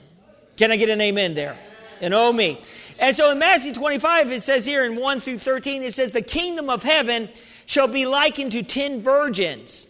[0.58, 1.58] Can I get an amen there?
[2.02, 2.60] And oh me.
[3.00, 6.22] And so in Matthew 25, it says here in 1 through 13, it says, The
[6.22, 7.30] kingdom of heaven
[7.66, 9.88] shall be likened to ten virgins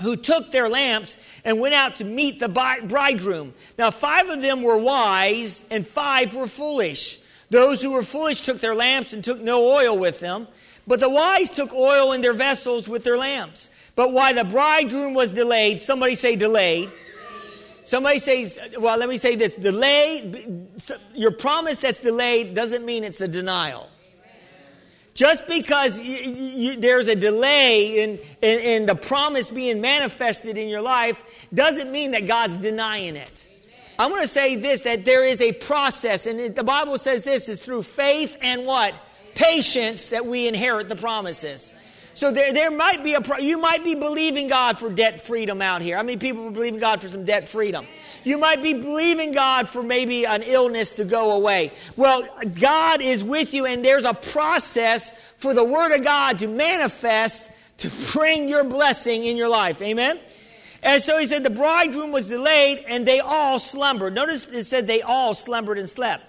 [0.00, 3.52] who took their lamps and went out to meet the bridegroom.
[3.78, 7.20] Now, five of them were wise, and five were foolish.
[7.50, 10.48] Those who were foolish took their lamps and took no oil with them,
[10.86, 13.68] but the wise took oil in their vessels with their lamps.
[13.94, 16.88] But while the bridegroom was delayed, somebody say delayed.
[17.84, 20.64] Somebody says, well, let me say this delay,
[21.14, 23.88] your promise that's delayed doesn't mean it's a denial.
[25.14, 30.68] Just because you, you, there's a delay in, in, in, the promise being manifested in
[30.68, 31.22] your life
[31.52, 33.48] doesn't mean that God's denying it.
[33.98, 37.48] I'm going to say this that there is a process, and the Bible says this
[37.48, 38.98] is through faith and what?
[39.34, 41.74] Patience that we inherit the promises.
[42.14, 45.82] So there, there might be a, you might be believing God for debt freedom out
[45.82, 45.96] here.
[45.96, 47.86] I mean, people believing God for some debt freedom.
[48.24, 51.72] You might be believing God for maybe an illness to go away.
[51.96, 52.26] Well,
[52.60, 57.50] God is with you, and there's a process for the Word of God to manifest
[57.78, 59.82] to bring your blessing in your life.
[59.82, 60.20] Amen?
[60.82, 64.14] And so he said, the bridegroom was delayed, and they all slumbered.
[64.14, 66.24] Notice it said they all slumbered and slept.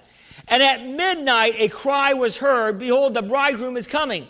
[0.48, 4.28] And at midnight a cry was heard Behold, the bridegroom is coming.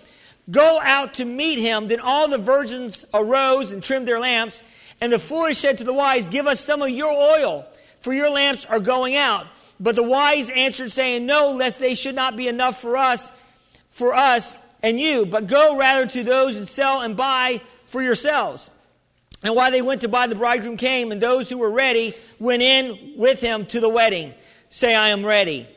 [0.52, 1.88] Go out to meet him.
[1.88, 4.62] Then all the virgins arose and trimmed their lamps.
[5.00, 7.66] And the foolish said to the wise, Give us some of your oil,
[8.00, 9.48] for your lamps are going out.
[9.80, 13.32] But the wise answered, saying, No, lest they should not be enough for us,
[13.92, 18.70] for us and you, but go rather to those and sell and buy for yourselves.
[19.42, 22.62] And while they went to buy, the bridegroom came, and those who were ready went
[22.62, 24.34] in with him to the wedding.
[24.70, 25.68] Say, I am ready.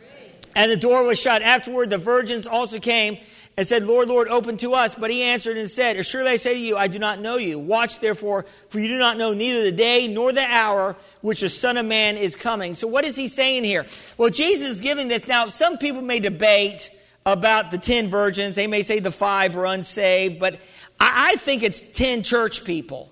[0.00, 0.32] ready.
[0.54, 1.42] And the door was shut.
[1.42, 3.18] Afterward, the virgins also came
[3.56, 4.94] and said, Lord, Lord, open to us.
[4.94, 7.58] But he answered and said, Surely I say to you, I do not know you.
[7.58, 11.48] Watch therefore, for you do not know neither the day nor the hour which the
[11.48, 12.74] Son of Man is coming.
[12.74, 13.86] So what is he saying here?
[14.18, 15.26] Well, Jesus is giving this.
[15.26, 16.90] Now, some people may debate
[17.24, 18.56] about the ten virgins.
[18.56, 20.60] They may say the five are unsaved, but
[21.00, 23.10] I, I think it's ten church people.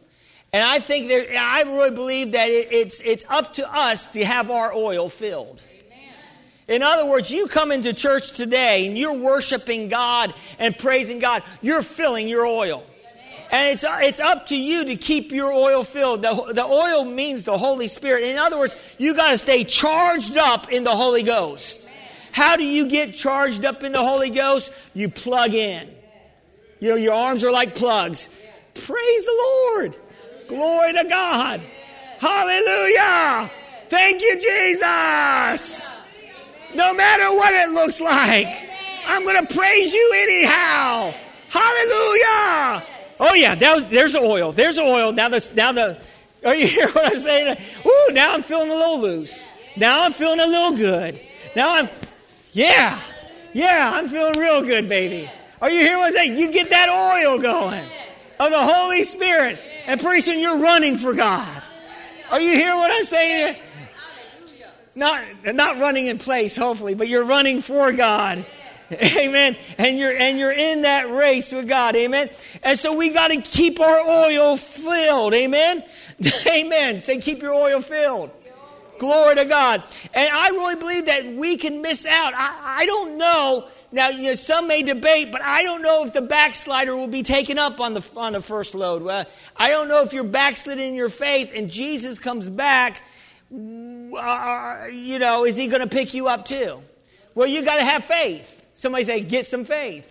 [0.53, 4.25] And I think there, I really believe that it, it's, it's up to us to
[4.25, 5.61] have our oil filled.
[6.67, 11.43] In other words, you come into church today and you're worshiping God and praising God,
[11.61, 12.87] you're filling your oil.
[13.51, 16.23] And it's, it's up to you to keep your oil filled.
[16.23, 18.25] The, the oil means the Holy Spirit.
[18.25, 21.89] In other words, you got to stay charged up in the Holy Ghost.
[22.33, 24.73] How do you get charged up in the Holy Ghost?
[24.93, 25.89] You plug in.
[26.81, 28.29] You know, your arms are like plugs.
[28.75, 29.95] Praise the Lord.
[30.49, 31.61] Glory to God.
[32.19, 33.51] Hallelujah.
[33.89, 35.94] Thank you, Jesus.
[36.75, 38.49] No matter what it looks like,
[39.07, 41.13] I'm going to praise you anyhow.
[41.51, 42.83] Hallelujah.
[43.21, 44.53] Oh yeah, that there's oil.
[44.53, 45.13] There's oil.
[45.13, 45.97] Now the now the.
[46.45, 47.57] Are oh, you hear what I'm saying?
[47.87, 49.51] Ooh, now I'm feeling a little loose.
[49.77, 51.21] Now I'm feeling a little good.
[51.57, 51.89] Now I'm,
[52.53, 52.99] yeah,
[53.53, 55.31] yeah, I'm feeling real good, baby.
[55.63, 56.39] Are you hearing what I'm saying?
[56.39, 57.85] You get that oil going
[58.41, 61.63] of the Holy Spirit, and pretty soon you're running for God.
[62.31, 63.57] Are you hearing what I'm saying?
[64.97, 65.23] Not,
[65.55, 68.45] not running in place, hopefully, but you're running for God.
[68.93, 69.57] Amen.
[69.79, 71.97] And you're and you're in that race with God.
[71.97, 72.29] Amen.
[72.63, 75.35] And so we got to keep our oil filled.
[75.35, 75.83] Amen.
[76.49, 77.01] Amen.
[77.01, 78.31] Say keep your oil filled.
[78.99, 79.83] Glory to God.
[80.13, 82.33] And I really believe that we can miss out.
[82.35, 83.69] I, I don't know.
[83.91, 87.23] Now, you know, some may debate, but I don't know if the backslider will be
[87.23, 89.03] taken up on the on the first load.
[89.03, 89.25] Well,
[89.57, 93.03] I don't know if you're backsliding in your faith and Jesus comes back
[94.17, 96.83] uh, you know, is he going to pick you up too?
[97.35, 98.65] Well, you got to have faith.
[98.75, 100.11] Somebody say, get some faith.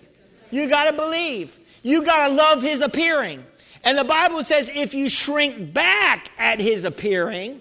[0.52, 1.58] You got to believe.
[1.82, 3.44] You got to love his appearing.
[3.84, 7.60] And the Bible says if you shrink back at his appearing,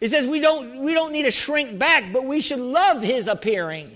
[0.00, 3.28] it says we don't, we don't need to shrink back, but we should love his
[3.28, 3.90] appearing.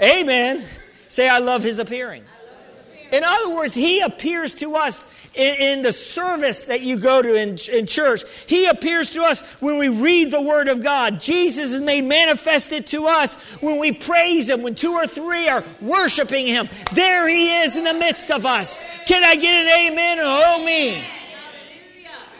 [0.00, 0.20] Amen.
[0.58, 0.64] Amen.
[1.08, 2.22] Say, I love his appearing.
[2.22, 3.12] Love his appearing.
[3.12, 7.34] In other words, he appears to us in, in, the service that you go to
[7.34, 8.22] in, in church.
[8.46, 11.20] He appears to us when we read the Word of God.
[11.20, 15.64] Jesus is made manifested to us when we praise Him, when two or three are
[15.80, 16.68] worshiping Him.
[16.92, 18.84] There He is in the midst of us.
[19.06, 21.02] Can I get an amen and oh me?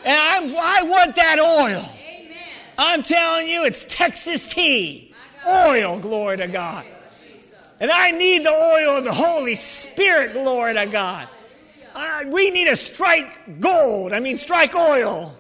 [0.05, 0.19] And
[0.57, 1.89] I, I want that oil.
[2.77, 5.15] I'm telling you, it's Texas tea.
[5.49, 6.85] Oil, glory to God.
[7.81, 11.29] And I need the oil of the Holy Spirit, glory to God.
[11.95, 14.13] Uh, we need to strike gold.
[14.13, 15.37] I mean, strike oil.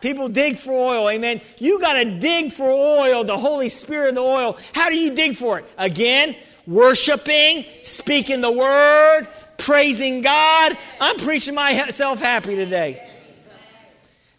[0.00, 1.40] People dig for oil, amen.
[1.58, 4.56] You got to dig for oil, the Holy Spirit the oil.
[4.72, 5.64] How do you dig for it?
[5.76, 10.78] Again, worshiping, speaking the word, praising God.
[11.00, 13.04] I'm preaching myself happy today.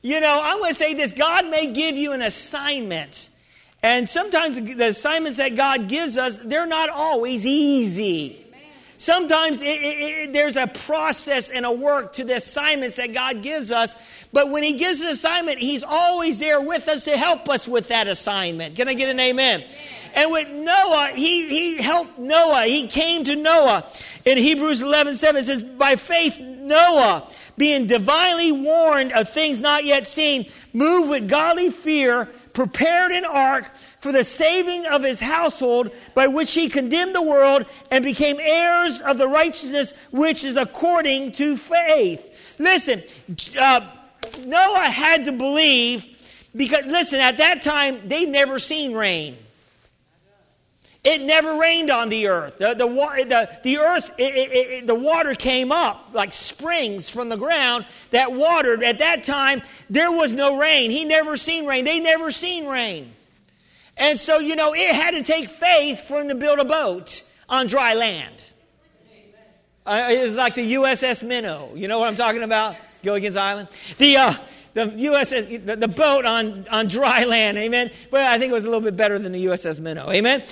[0.01, 3.29] You know, I'm going to say this God may give you an assignment.
[3.83, 8.45] And sometimes the assignments that God gives us, they're not always easy.
[8.99, 13.41] Sometimes it, it, it, there's a process and a work to the assignments that God
[13.41, 13.95] gives us.
[14.33, 17.87] But when He gives an assignment, He's always there with us to help us with
[17.87, 18.75] that assignment.
[18.75, 19.63] Can I get an amen?
[20.15, 22.63] And with Noah, he, he helped Noah.
[22.63, 23.85] He came to Noah.
[24.25, 27.25] In Hebrews 11 7, it says, By faith, Noah,
[27.57, 32.27] being divinely warned of things not yet seen, moved with godly fear,
[32.59, 37.65] prepared an ark for the saving of his household, by which he condemned the world
[37.89, 42.57] and became heirs of the righteousness which is according to faith.
[42.59, 43.01] Listen,
[43.57, 43.79] uh,
[44.45, 46.03] Noah had to believe
[46.53, 49.37] because, listen, at that time, they'd never seen rain.
[51.03, 52.57] It never rained on the earth.
[52.57, 57.29] The, the, the, the earth, it, it, it, the water came up like springs from
[57.29, 58.83] the ground that watered.
[58.83, 60.91] At that time, there was no rain.
[60.91, 61.85] He never seen rain.
[61.85, 63.13] They never seen rain.
[63.95, 67.23] And so, you know, it had to take faith for him to build a boat
[67.47, 68.35] on dry land.
[69.85, 71.71] Uh, it's like the USS Minnow.
[71.75, 72.75] You know what I'm talking about?
[73.01, 73.69] Gilligan's Island.
[73.97, 74.33] The, uh,
[74.73, 77.57] the USS, the, the, boat on, on dry land.
[77.57, 77.89] Amen.
[78.11, 80.11] Well, I think it was a little bit better than the USS Minnow.
[80.11, 80.43] Amen.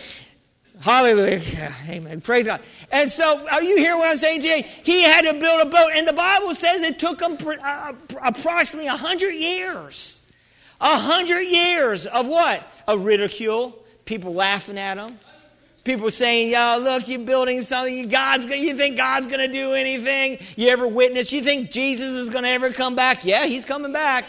[0.80, 1.73] Hallelujah.
[1.89, 2.21] Amen.
[2.21, 2.61] Praise God.
[2.91, 4.61] And so, are you hearing what I'm saying today?
[4.84, 8.88] He had to build a boat, and the Bible says it took him uh, approximately
[8.88, 10.21] 100 years.
[10.80, 12.61] A hundred years of what?
[12.88, 15.17] Of ridicule, people laughing at him,
[15.84, 18.09] people saying, "Yo, look, you're building something.
[18.09, 20.38] God's gonna, you think God's going to do anything?
[20.55, 21.34] You ever witness?
[21.34, 23.25] You think Jesus is going to ever come back?
[23.25, 24.25] Yeah, he's coming back.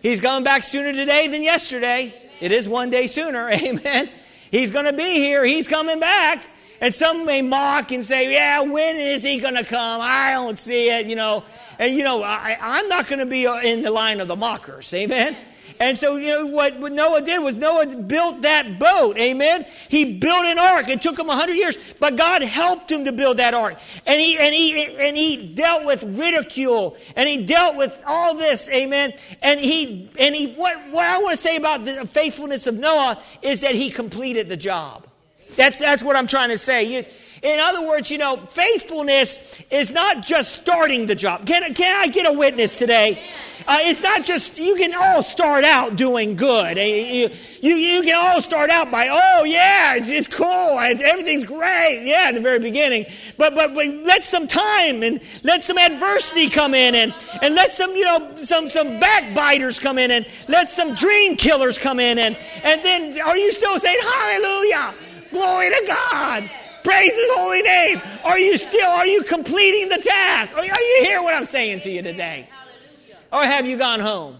[0.00, 2.14] He's coming back sooner today than yesterday.
[2.40, 3.48] It is one day sooner.
[3.50, 4.08] Amen.
[4.54, 5.44] He's going to be here.
[5.44, 6.46] He's coming back.
[6.80, 10.00] And some may mock and say, "Yeah, when is he going to come?
[10.00, 11.42] I don't see it." You know,
[11.76, 14.94] and you know, I, I'm not going to be in the line of the mockers.
[14.94, 15.36] Amen.
[15.80, 19.18] And so, you know, what, Noah did was Noah built that boat.
[19.18, 19.66] Amen.
[19.88, 20.88] He built an ark.
[20.88, 23.78] It took him 100 years, but God helped him to build that ark.
[24.06, 28.68] And he, and he, and he dealt with ridicule and he dealt with all this.
[28.68, 29.14] Amen.
[29.42, 33.20] And he, and he, what, what I want to say about the faithfulness of Noah
[33.42, 35.06] is that he completed the job.
[35.56, 36.84] That's, that's what I'm trying to say.
[36.84, 37.04] You,
[37.44, 41.46] in other words, you know, faithfulness is not just starting the job.
[41.46, 43.22] Can, can I get a witness today?
[43.68, 46.78] Uh, it's not just, you can all start out doing good.
[46.78, 47.28] You,
[47.60, 50.78] you, you can all start out by, oh, yeah, it's, it's cool.
[50.80, 52.02] It's, everything's great.
[52.04, 53.04] Yeah, in the very beginning.
[53.36, 57.74] But, but, but let some time and let some adversity come in and, and let
[57.74, 62.18] some, you know, some, some backbiters come in and let some dream killers come in.
[62.18, 64.94] And, and then are you still saying, hallelujah?
[65.30, 66.50] Glory to God.
[66.84, 68.00] Praise his holy name.
[68.24, 70.54] Are you still, are you completing the task?
[70.54, 72.46] Are you, are you hear what I'm saying to you today?
[73.32, 74.36] Or have you gone home?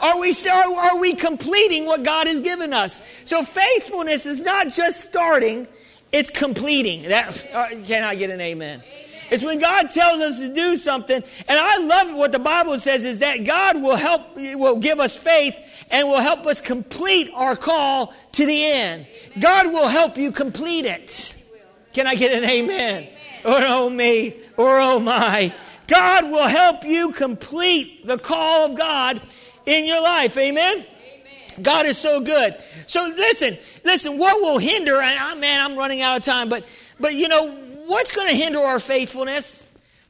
[0.00, 3.02] Are we, still, are we completing what God has given us?
[3.26, 5.68] So faithfulness is not just starting,
[6.10, 7.02] it's completing.
[7.02, 8.82] That, uh, can I get an amen?
[9.30, 13.04] It's when God tells us to do something, and I love what the Bible says
[13.04, 15.56] is that God will help, will give us faith
[15.90, 19.06] and will help us complete our call to the end.
[19.38, 21.36] God will help you complete it.
[21.94, 23.08] Can I get an amen?
[23.44, 25.54] Or oh me, or oh my.
[25.86, 29.20] God will help you complete the call of God
[29.66, 30.36] in your life.
[30.36, 30.78] Amen?
[30.78, 31.62] Amen.
[31.62, 32.56] God is so good.
[32.86, 36.66] So listen, listen, what will hinder, and oh, man, I'm running out of time, but
[36.98, 37.50] but you know,
[37.86, 39.62] what's going to hinder our faithfulness?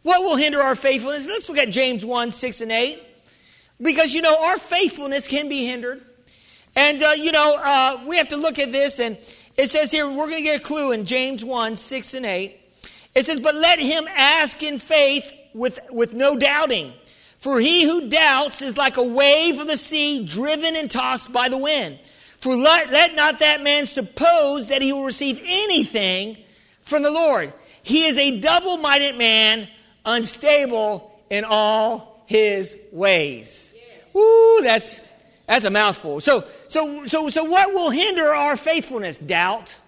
[0.03, 1.27] What will hinder our faithfulness?
[1.27, 3.03] Let's look at James 1, 6 and 8.
[3.81, 6.03] Because you know, our faithfulness can be hindered.
[6.77, 9.19] And uh, you know, uh, we have to look at this and
[9.57, 12.61] it says here, we're going to get a clue in James 1 6 and 8.
[13.15, 16.93] It says, But let him ask in faith with, with no doubting.
[17.39, 21.49] For he who doubts is like a wave of the sea driven and tossed by
[21.49, 21.99] the wind.
[22.41, 26.39] For let, let not that man suppose that he will receive anything
[26.83, 27.53] from the Lord.
[27.83, 29.69] He is a double minded man,
[30.05, 33.75] unstable in all his ways.
[33.75, 34.15] Yes.
[34.15, 35.01] Woo, that's,
[35.47, 36.21] that's a mouthful.
[36.21, 39.19] So, so, so, so, what will hinder our faithfulness?
[39.19, 39.79] Doubt.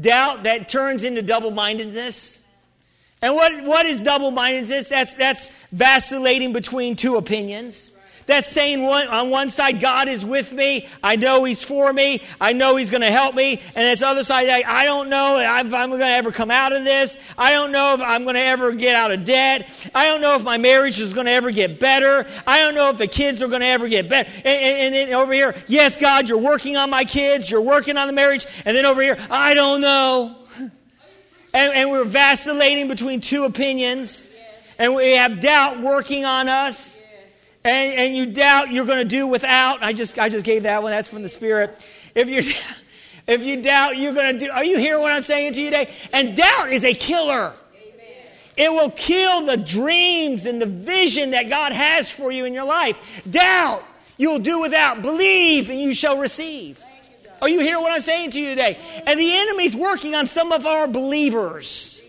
[0.00, 2.38] Doubt that turns into double mindedness.
[3.22, 4.88] And what, what is double mindedness?
[4.88, 7.89] That's, that's vacillating between two opinions.
[8.30, 10.86] That's saying one, on one side, God is with me.
[11.02, 12.22] I know He's for me.
[12.40, 13.60] I know He's going to help me.
[13.74, 16.72] And this other side, I, I don't know if I'm going to ever come out
[16.72, 17.18] of this.
[17.36, 19.68] I don't know if I'm going to ever get out of debt.
[19.96, 22.24] I don't know if my marriage is going to ever get better.
[22.46, 24.30] I don't know if the kids are going to ever get better.
[24.36, 27.50] And, and, and over here, yes, God, you're working on my kids.
[27.50, 28.46] You're working on the marriage.
[28.64, 30.36] And then over here, I don't know.
[31.52, 34.24] And, and we're vacillating between two opinions.
[34.78, 36.99] And we have doubt working on us
[37.64, 39.82] and, and you doubt you're going to do without.
[39.82, 40.92] I just, I just gave that one.
[40.92, 41.84] That's from the Spirit.
[42.14, 42.52] If you,
[43.26, 45.70] if you doubt you're going to do, are you hearing what I'm saying to you
[45.70, 45.92] today?
[46.12, 47.52] And doubt is a killer.
[48.56, 52.66] It will kill the dreams and the vision that God has for you in your
[52.66, 53.26] life.
[53.30, 53.82] Doubt,
[54.18, 55.00] you will do without.
[55.00, 56.82] Believe, and you shall receive.
[57.40, 58.78] Are you hearing what I'm saying to you today?
[59.06, 61.99] And the enemy's working on some of our believers.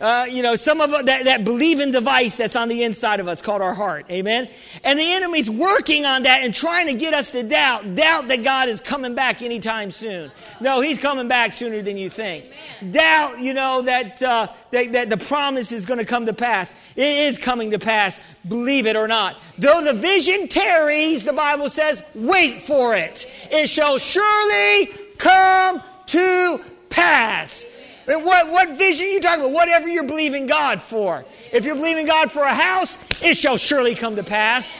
[0.00, 3.42] Uh, you know, some of that, that believing device that's on the inside of us
[3.42, 4.06] called our heart.
[4.10, 4.48] Amen.
[4.84, 8.44] And the enemy's working on that and trying to get us to doubt, doubt that
[8.44, 10.30] God is coming back anytime soon.
[10.60, 12.44] No, he's coming back sooner than you think.
[12.80, 12.92] Amen.
[12.92, 16.72] Doubt, you know, that, uh, that, that the promise is going to come to pass.
[16.94, 19.42] It is coming to pass, believe it or not.
[19.56, 23.26] Though the vision tarries, the Bible says, wait for it.
[23.50, 24.86] It shall surely
[25.18, 27.66] come to pass.
[28.08, 29.52] What, what vision are you talking about?
[29.52, 31.26] Whatever you're believing God for.
[31.52, 34.78] If you're believing God for a house, it shall surely come to pass.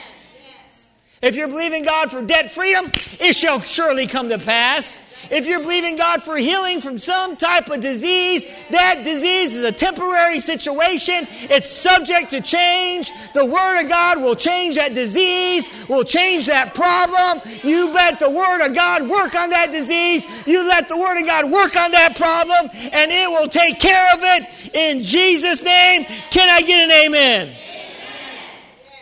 [1.20, 5.00] If you're believing God for debt freedom, it shall surely come to pass.
[5.30, 9.72] If you're believing God for healing from some type of disease, that disease is a
[9.72, 11.26] temporary situation.
[11.50, 13.12] It's subject to change.
[13.34, 17.42] The Word of God will change that disease, will change that problem.
[17.62, 20.24] You let the Word of God work on that disease.
[20.46, 24.14] You let the Word of God work on that problem, and it will take care
[24.14, 26.04] of it in Jesus' name.
[26.30, 27.54] Can I get an amen?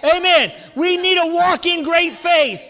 [0.02, 0.16] Amen.
[0.16, 0.52] amen.
[0.74, 2.62] We need to walk in great faith.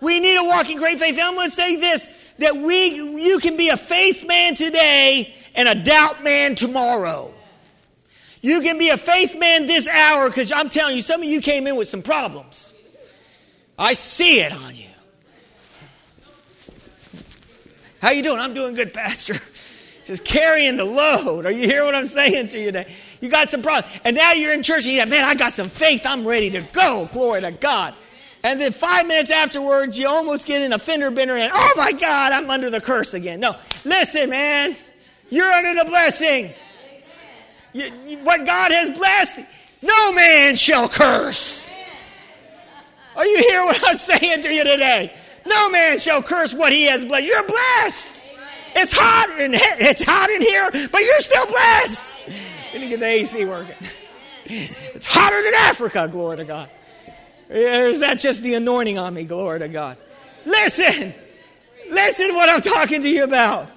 [0.00, 1.12] We need to walk in great faith.
[1.12, 5.34] And I'm going to say this that we, you can be a faith man today
[5.54, 7.32] and a doubt man tomorrow.
[8.40, 11.40] You can be a faith man this hour because I'm telling you, some of you
[11.40, 12.74] came in with some problems.
[13.78, 14.86] I see it on you.
[18.00, 18.40] How you doing?
[18.40, 19.36] I'm doing good, Pastor.
[20.04, 21.46] Just carrying the load.
[21.46, 22.92] Are you hearing what I'm saying to you today?
[23.20, 23.94] You got some problems.
[24.04, 26.04] And now you're in church and you're like, man, I got some faith.
[26.04, 27.08] I'm ready to go.
[27.12, 27.94] Glory to God.
[28.44, 31.92] And then five minutes afterwards, you almost get in a fender bender and, oh my
[31.92, 33.38] God, I'm under the curse again.
[33.38, 34.74] No, listen, man,
[35.30, 36.50] you're under the blessing.
[37.72, 39.40] You, you, what God has blessed,
[39.80, 41.72] no man shall curse.
[43.16, 45.12] Are you hearing what I'm saying to you today?
[45.46, 47.26] No man shall curse what he has blessed.
[47.26, 48.30] You're blessed.
[48.74, 52.14] It's hot in it's hot in here, but you're still blessed.
[52.72, 53.74] Let me get the AC working.
[54.44, 56.68] It's hotter than Africa, glory to God.
[57.52, 59.24] Or is that just the anointing on me?
[59.24, 59.98] Glory to God.
[60.46, 61.14] Listen.
[61.90, 63.68] Listen what I'm talking to you about.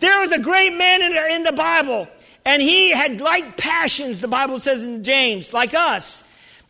[0.00, 2.06] There was a great man in, in the Bible,
[2.44, 6.22] and he had like passions, the Bible says in James, like us.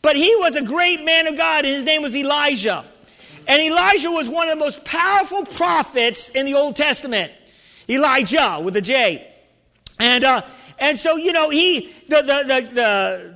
[0.02, 2.84] But he was a great man of God, and his name was Elijah.
[3.48, 7.32] And Elijah was one of the most powerful prophets in the Old Testament.
[7.88, 9.26] Elijah with a J.
[9.98, 10.42] And, uh,
[10.78, 13.34] and so, you know, he, the, the, the, the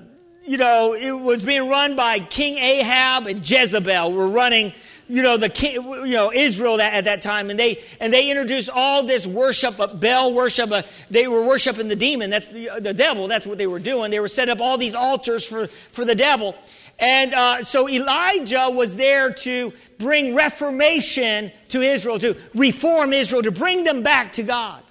[0.48, 4.72] you know, it was being run by King Ahab and Jezebel were running,
[5.06, 7.50] you know, the king, you know, Israel at that time.
[7.50, 10.72] And they, and they introduced all this worship, of Baal worship.
[10.72, 12.30] Uh, they were worshiping the demon.
[12.30, 13.28] That's the, the devil.
[13.28, 14.10] That's what they were doing.
[14.10, 16.54] They were set up all these altars for, for the devil.
[16.98, 23.52] And uh, so Elijah was there to bring reformation to Israel, to reform Israel, to
[23.52, 24.82] bring them back to God.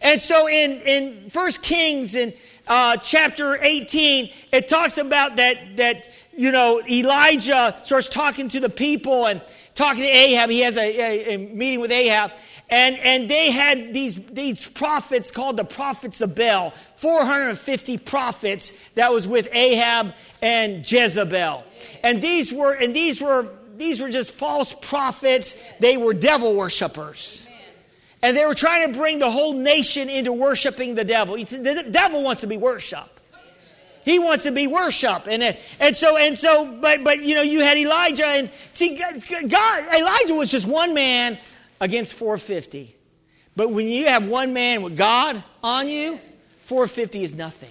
[0.00, 2.32] And so in, in First Kings and
[2.68, 8.68] uh, chapter 18, it talks about that, that, you know, Elijah starts talking to the
[8.68, 9.42] people and
[9.74, 10.50] talking to Ahab.
[10.50, 12.32] He has a, a, a meeting with Ahab.
[12.70, 19.10] And, and they had these, these prophets called the prophets of Baal, 450 prophets that
[19.10, 21.64] was with Ahab and Jezebel.
[22.04, 23.48] And these were, and these were,
[23.78, 25.56] these were just false prophets.
[25.78, 27.47] They were devil worshippers.
[28.22, 31.36] And they were trying to bring the whole nation into worshiping the devil.
[31.36, 33.08] The devil wants to be worshiped.
[34.04, 35.28] He wants to be worshiped.
[35.28, 38.96] And, uh, and so, and so, but, but, you know, you had Elijah and see,
[38.96, 41.36] God, Elijah was just one man
[41.80, 42.94] against 450.
[43.54, 46.18] But when you have one man with God on you,
[46.64, 47.68] 450 is nothing.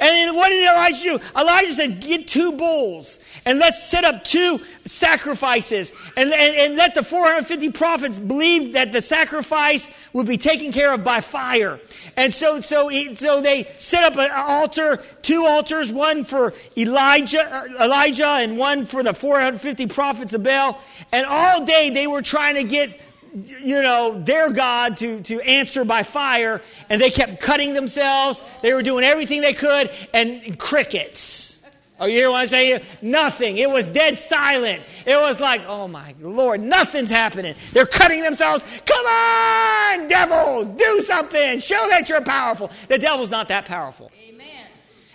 [0.00, 1.20] And what did Elijah do?
[1.38, 6.94] Elijah said, Get two bulls and let's set up two sacrifices and, and, and, let
[6.94, 11.78] the 450 prophets believe that the sacrifice would be taken care of by fire.
[12.16, 17.42] And so, so, he, so they set up an altar, two altars, one for Elijah,
[17.42, 20.80] uh, Elijah and one for the 450 prophets of Baal.
[21.12, 22.98] And all day they were trying to get
[23.34, 28.44] you know, their God to, to answer by fire, and they kept cutting themselves.
[28.62, 31.60] They were doing everything they could, and crickets.
[32.00, 32.80] Oh, you hear what I'm saying?
[33.02, 33.56] Nothing.
[33.56, 34.82] It was dead silent.
[35.06, 37.54] It was like, oh my Lord, nothing's happening.
[37.72, 38.64] They're cutting themselves.
[38.84, 41.60] Come on, devil, do something.
[41.60, 42.70] Show that you're powerful.
[42.88, 44.10] The devil's not that powerful.
[44.28, 44.43] Amen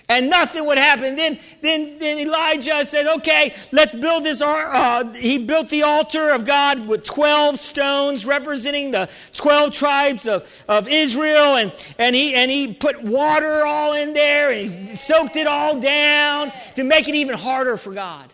[0.09, 1.15] and nothing would happen.
[1.15, 4.41] Then, then, then Elijah said, okay, let's build this.
[4.41, 10.47] Uh, he built the altar of God with 12 stones representing the 12 tribes of,
[10.67, 11.55] of Israel.
[11.55, 15.79] And, and, he, and he put water all in there and he soaked it all
[15.79, 18.29] down to make it even harder for God.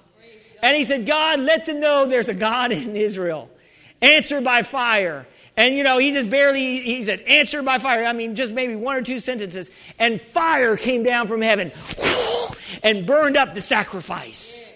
[0.63, 3.51] And he said, God, let them know there's a God in Israel.
[4.01, 5.27] Answer by fire.
[5.57, 8.05] And you know, he just barely, he said, answer by fire.
[8.05, 9.71] I mean, just maybe one or two sentences.
[9.99, 11.71] And fire came down from heaven
[12.83, 14.69] and burned up the sacrifice.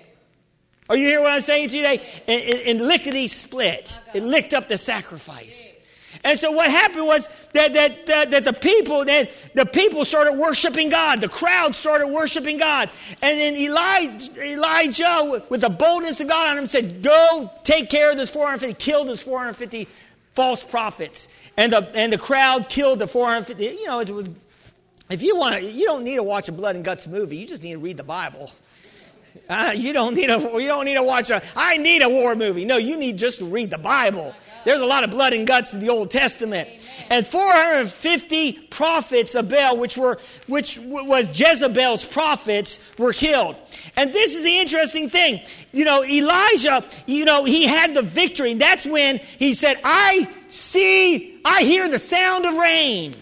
[0.89, 2.01] Are you hear what I'm saying today?
[2.27, 3.95] And, and, lickety split.
[4.15, 5.75] It licked up the sacrifice.
[6.23, 10.33] And so what happened was that, that, that, that, the people, that the people started
[10.33, 11.21] worshiping God.
[11.21, 12.89] The crowd started worshiping God.
[13.21, 18.09] And then Elijah, Elijah with the boldness of God on him, said, go take care
[18.09, 19.87] of this 450, kill this 450
[20.39, 21.27] false prophets.
[21.57, 23.65] And the, and the crowd killed the 450.
[23.65, 24.29] You know, it was,
[25.09, 27.35] if you want to, you don't need to watch a blood and guts movie.
[27.35, 28.49] You just need to read the Bible.
[29.49, 32.35] Uh, you don't need a, you don't need to watch a, I need a war
[32.35, 32.63] movie.
[32.63, 34.33] No, you need just to read the Bible.
[34.65, 36.69] There's a lot of blood and guts in the Old Testament.
[37.09, 43.55] And 450 prophets of Baal, which were, which was Jezebel's prophets, were killed.
[43.95, 45.41] And this is the interesting thing.
[45.71, 48.53] You know, Elijah, you know, he had the victory.
[48.53, 53.15] That's when he said, I see, I hear the sound of rain.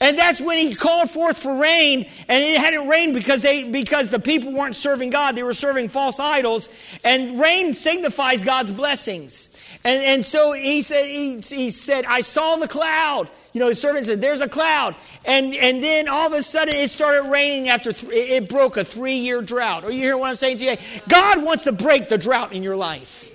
[0.00, 4.10] And that's when he called forth for rain, and it hadn't rained because they because
[4.10, 6.68] the people weren't serving God; they were serving false idols.
[7.02, 9.48] And rain signifies God's blessings.
[9.86, 13.30] And, and so he said, he, he said, I saw the cloud.
[13.52, 14.96] You know, his servant said, There's a cloud.
[15.24, 18.84] And, and then all of a sudden it started raining after th- it broke a
[18.84, 19.84] three year drought.
[19.84, 20.76] Are you hearing what I'm saying to you?
[21.08, 23.32] God wants to break the drought in your life.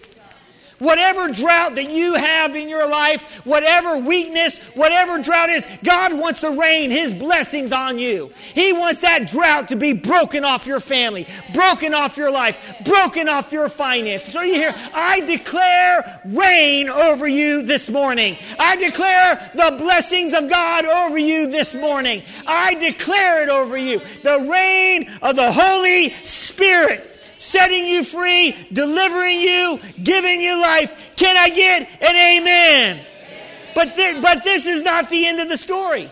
[0.82, 6.42] Whatever drought that you have in your life, whatever weakness, whatever drought is, God wants
[6.42, 8.32] to rain His blessings on you.
[8.56, 13.30] He wants that drought to be broken off your family, broken off your life, broken
[13.30, 14.34] off your finances.
[14.34, 18.36] So you hear, I declare rain over you this morning.
[18.58, 22.24] I declare the blessings of God over you this morning.
[22.48, 24.02] I declare it over you.
[24.24, 27.11] The rain of the Holy Spirit
[27.42, 31.14] setting you free, delivering you, giving you life.
[31.16, 33.00] Can I get an amen?
[33.74, 36.12] But, th- but this is not the end of the story.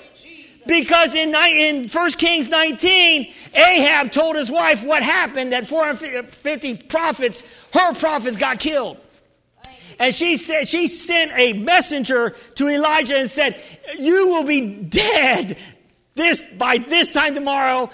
[0.66, 7.44] Because in, in 1 Kings 19, Ahab told his wife what happened that 450 prophets,
[7.74, 8.98] her prophets, got killed.
[10.00, 13.60] And she said she sent a messenger to Elijah and said,
[14.00, 15.58] "You will be dead
[16.20, 17.90] this by this time tomorrow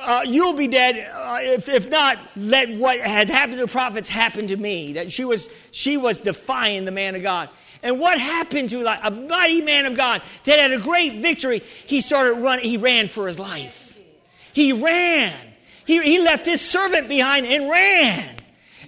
[0.00, 1.10] uh, you'll be dead.
[1.12, 4.94] Uh, if, if not, let what had happened to the prophets happen to me.
[4.94, 7.48] That she was, she was defying the man of God.
[7.82, 11.60] And what happened to a mighty man of God that had a great victory?
[11.86, 14.00] He started running, he ran for his life.
[14.52, 15.32] He ran.
[15.86, 18.36] He, he left his servant behind and ran.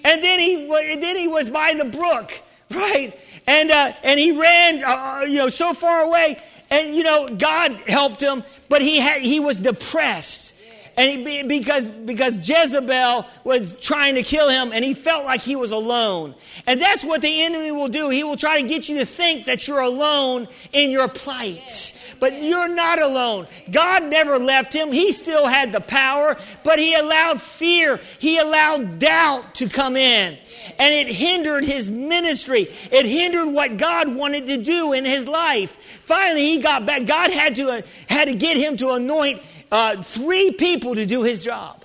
[0.05, 2.33] And then he, then he was by the brook,
[2.71, 3.19] right?
[3.47, 6.39] And, uh, and he ran, uh, you know, so far away.
[6.71, 10.50] And, you know, God helped him, but he, had, he was depressed.
[10.97, 15.57] And he, because, because Jezebel was trying to kill him and he felt like he
[15.57, 16.35] was alone.
[16.67, 18.11] And that's what the enemy will do.
[18.11, 21.97] He will try to get you to think that you're alone in your plight.
[22.19, 23.47] But you're not alone.
[23.71, 24.93] God never left him.
[24.93, 30.37] He still had the power, but he allowed fear, he allowed doubt to come in.
[30.79, 32.69] And it hindered his ministry.
[32.93, 35.77] It hindered what God wanted to do in his life.
[36.05, 37.07] Finally, he got back.
[37.07, 41.23] God had to, uh, had to get him to anoint uh, three people to do
[41.23, 41.85] his job.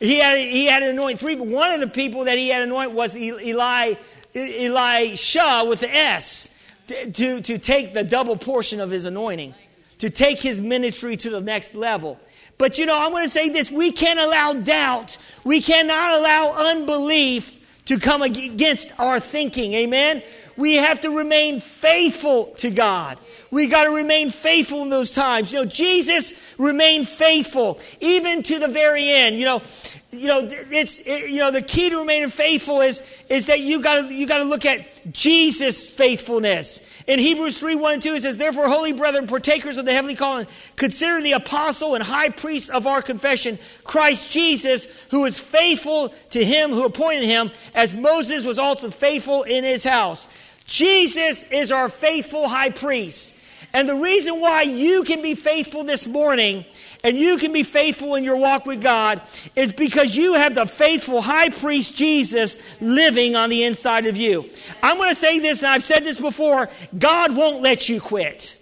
[0.00, 2.64] He had, he had anoint three, but one of the people that he had to
[2.64, 3.94] anoint was Eli,
[4.34, 6.50] Eli Elisha with the S
[6.88, 9.54] to, to, to take the double portion of his anointing,
[9.98, 12.18] to take his ministry to the next level.
[12.58, 16.70] But you know, I'm going to say this we can't allow doubt, we cannot allow
[16.70, 19.74] unbelief to come against our thinking.
[19.74, 20.22] Amen?
[20.56, 23.18] We have to remain faithful to God.
[23.52, 25.52] We got to remain faithful in those times.
[25.52, 29.38] You know, Jesus remained faithful even to the very end.
[29.38, 29.62] You know,
[30.10, 33.82] you know, it's it, you know the key to remaining faithful is is that you
[33.82, 36.80] got to you got to look at Jesus' faithfulness.
[37.06, 40.16] In Hebrews 3 1 and 2, it says, Therefore, holy brethren, partakers of the heavenly
[40.16, 40.46] calling,
[40.76, 46.42] consider the apostle and high priest of our confession, Christ Jesus, who is faithful to
[46.42, 50.26] him who appointed him, as Moses was also faithful in his house.
[50.64, 53.31] Jesus is our faithful high priest.
[53.74, 56.64] And the reason why you can be faithful this morning
[57.04, 59.20] and you can be faithful in your walk with God
[59.56, 64.48] is because you have the faithful high priest Jesus living on the inside of you.
[64.82, 68.58] I'm going to say this, and I've said this before God won't let you quit.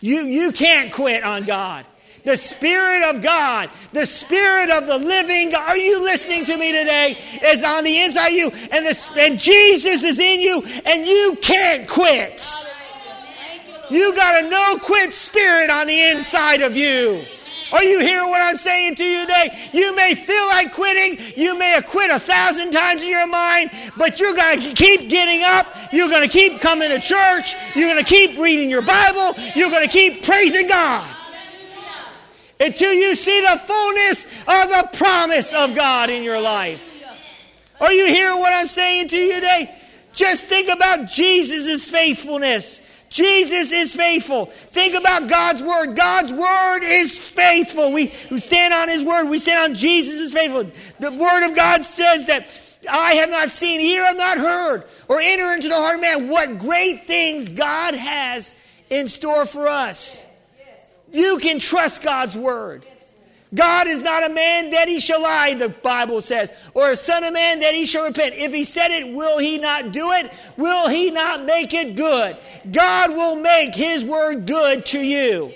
[0.00, 1.84] You, you can't quit on God.
[2.24, 6.72] The Spirit of God, the Spirit of the living God, are you listening to me
[6.72, 7.16] today?
[7.44, 11.38] Is on the inside of you, and, the, and Jesus is in you, and you
[11.40, 12.46] can't quit.
[13.90, 17.24] You got a no quit spirit on the inside of you.
[17.72, 19.70] Are you hearing what I'm saying to you today?
[19.72, 21.18] You may feel like quitting.
[21.36, 25.10] You may have quit a thousand times in your mind, but you're going to keep
[25.10, 25.66] getting up.
[25.92, 27.54] You're going to keep coming to church.
[27.74, 29.34] You're going to keep reading your Bible.
[29.54, 31.06] You're going to keep praising God
[32.60, 36.84] until you see the fullness of the promise of God in your life.
[37.80, 39.74] Are you hearing what I'm saying to you today?
[40.12, 42.80] Just think about Jesus' faithfulness.
[43.08, 44.46] Jesus is faithful.
[44.46, 45.96] Think about God's word.
[45.96, 47.92] God's word is faithful.
[47.92, 49.28] We, we stand on his word.
[49.28, 50.64] We stand on Jesus' is faithful.
[51.00, 52.46] The word of God says that
[52.90, 56.28] I have not seen, ear have not heard, or enter into the heart of man
[56.28, 58.54] what great things God has
[58.90, 60.24] in store for us.
[61.12, 62.84] You can trust God's word.
[63.54, 67.24] God is not a man that he shall lie, the Bible says, or a son
[67.24, 68.34] of man that he shall repent.
[68.34, 70.30] If he said it, will he not do it?
[70.58, 72.36] Will he not make it good?
[72.70, 75.52] God will make his word good to you.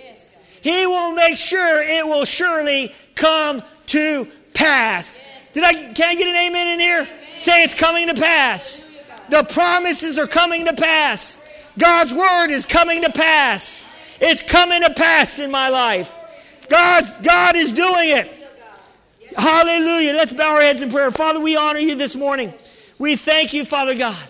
[0.62, 5.18] He will make sure it will surely come to pass.
[5.53, 7.07] Did I can I get an amen in here?
[7.38, 8.84] Say it's coming to pass.
[9.28, 11.36] The promises are coming to pass.
[11.78, 13.86] God's word is coming to pass.
[14.20, 16.14] It's coming to pass in my life.
[16.68, 18.42] God's, God is doing it.
[19.36, 20.14] Hallelujah.
[20.14, 21.10] Let's bow our heads in prayer.
[21.10, 22.52] Father, we honor you this morning.
[22.98, 24.22] We thank you, Father God,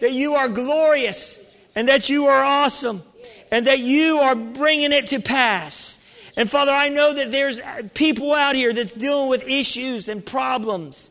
[0.00, 1.42] that you are glorious
[1.74, 3.02] and that you are awesome
[3.50, 5.98] and that you are bringing it to pass.
[6.36, 7.60] And Father, I know that there's
[7.94, 11.10] people out here that's dealing with issues and problems.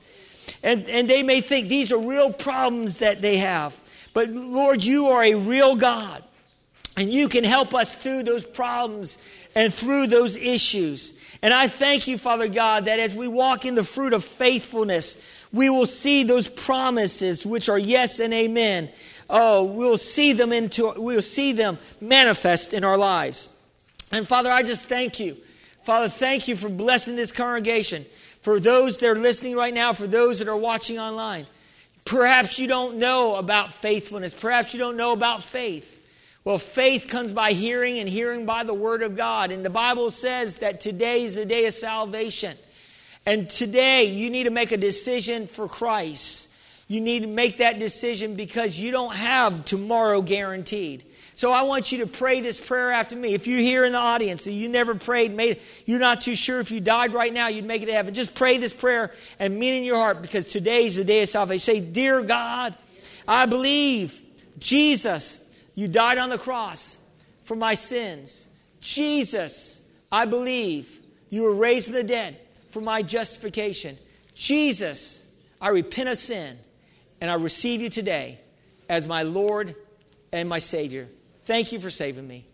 [0.64, 3.76] And, and they may think these are real problems that they have.
[4.14, 6.24] But Lord, you are a real God.
[6.98, 9.18] And you can help us through those problems
[9.56, 11.14] and through those issues.
[11.42, 15.22] And I thank you, Father God, that as we walk in the fruit of faithfulness,
[15.52, 18.90] we will see those promises which are yes and amen.
[19.30, 23.50] Oh, we'll see them into we'll see them manifest in our lives.
[24.12, 25.38] And Father, I just thank you.
[25.84, 28.06] Father, thank you for blessing this congregation.
[28.42, 31.46] For those that are listening right now, for those that are watching online.
[32.06, 34.34] Perhaps you don't know about faithfulness.
[34.34, 35.99] Perhaps you don't know about faith.
[36.50, 39.52] Well, faith comes by hearing, and hearing by the Word of God.
[39.52, 42.58] And the Bible says that today is the day of salvation.
[43.24, 46.52] And today, you need to make a decision for Christ.
[46.88, 51.04] You need to make that decision because you don't have tomorrow guaranteed.
[51.36, 53.36] So I want you to pray this prayer after me.
[53.36, 56.60] If you're here in the audience and you never prayed, made, you're not too sure
[56.60, 58.16] if you died right now, you'd make it to heaven.
[58.16, 61.30] Just pray this prayer and mean in your heart because today is the day of
[61.30, 61.76] salvation.
[61.76, 62.74] Say, Dear God,
[63.28, 64.20] I believe
[64.58, 65.46] Jesus
[65.80, 66.98] you died on the cross
[67.44, 68.50] for my sins.
[68.82, 69.80] Jesus,
[70.12, 71.00] I believe
[71.30, 72.38] you were raised from the dead
[72.70, 73.98] for my justification.
[74.36, 75.26] Jesus,
[75.62, 76.60] I repent of sin
[77.22, 78.42] and I receive you today
[78.90, 79.74] as my Lord
[80.34, 81.08] and my Savior.
[81.44, 82.46] Thank you for saving me.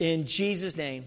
[0.00, 1.06] In Jesus' name.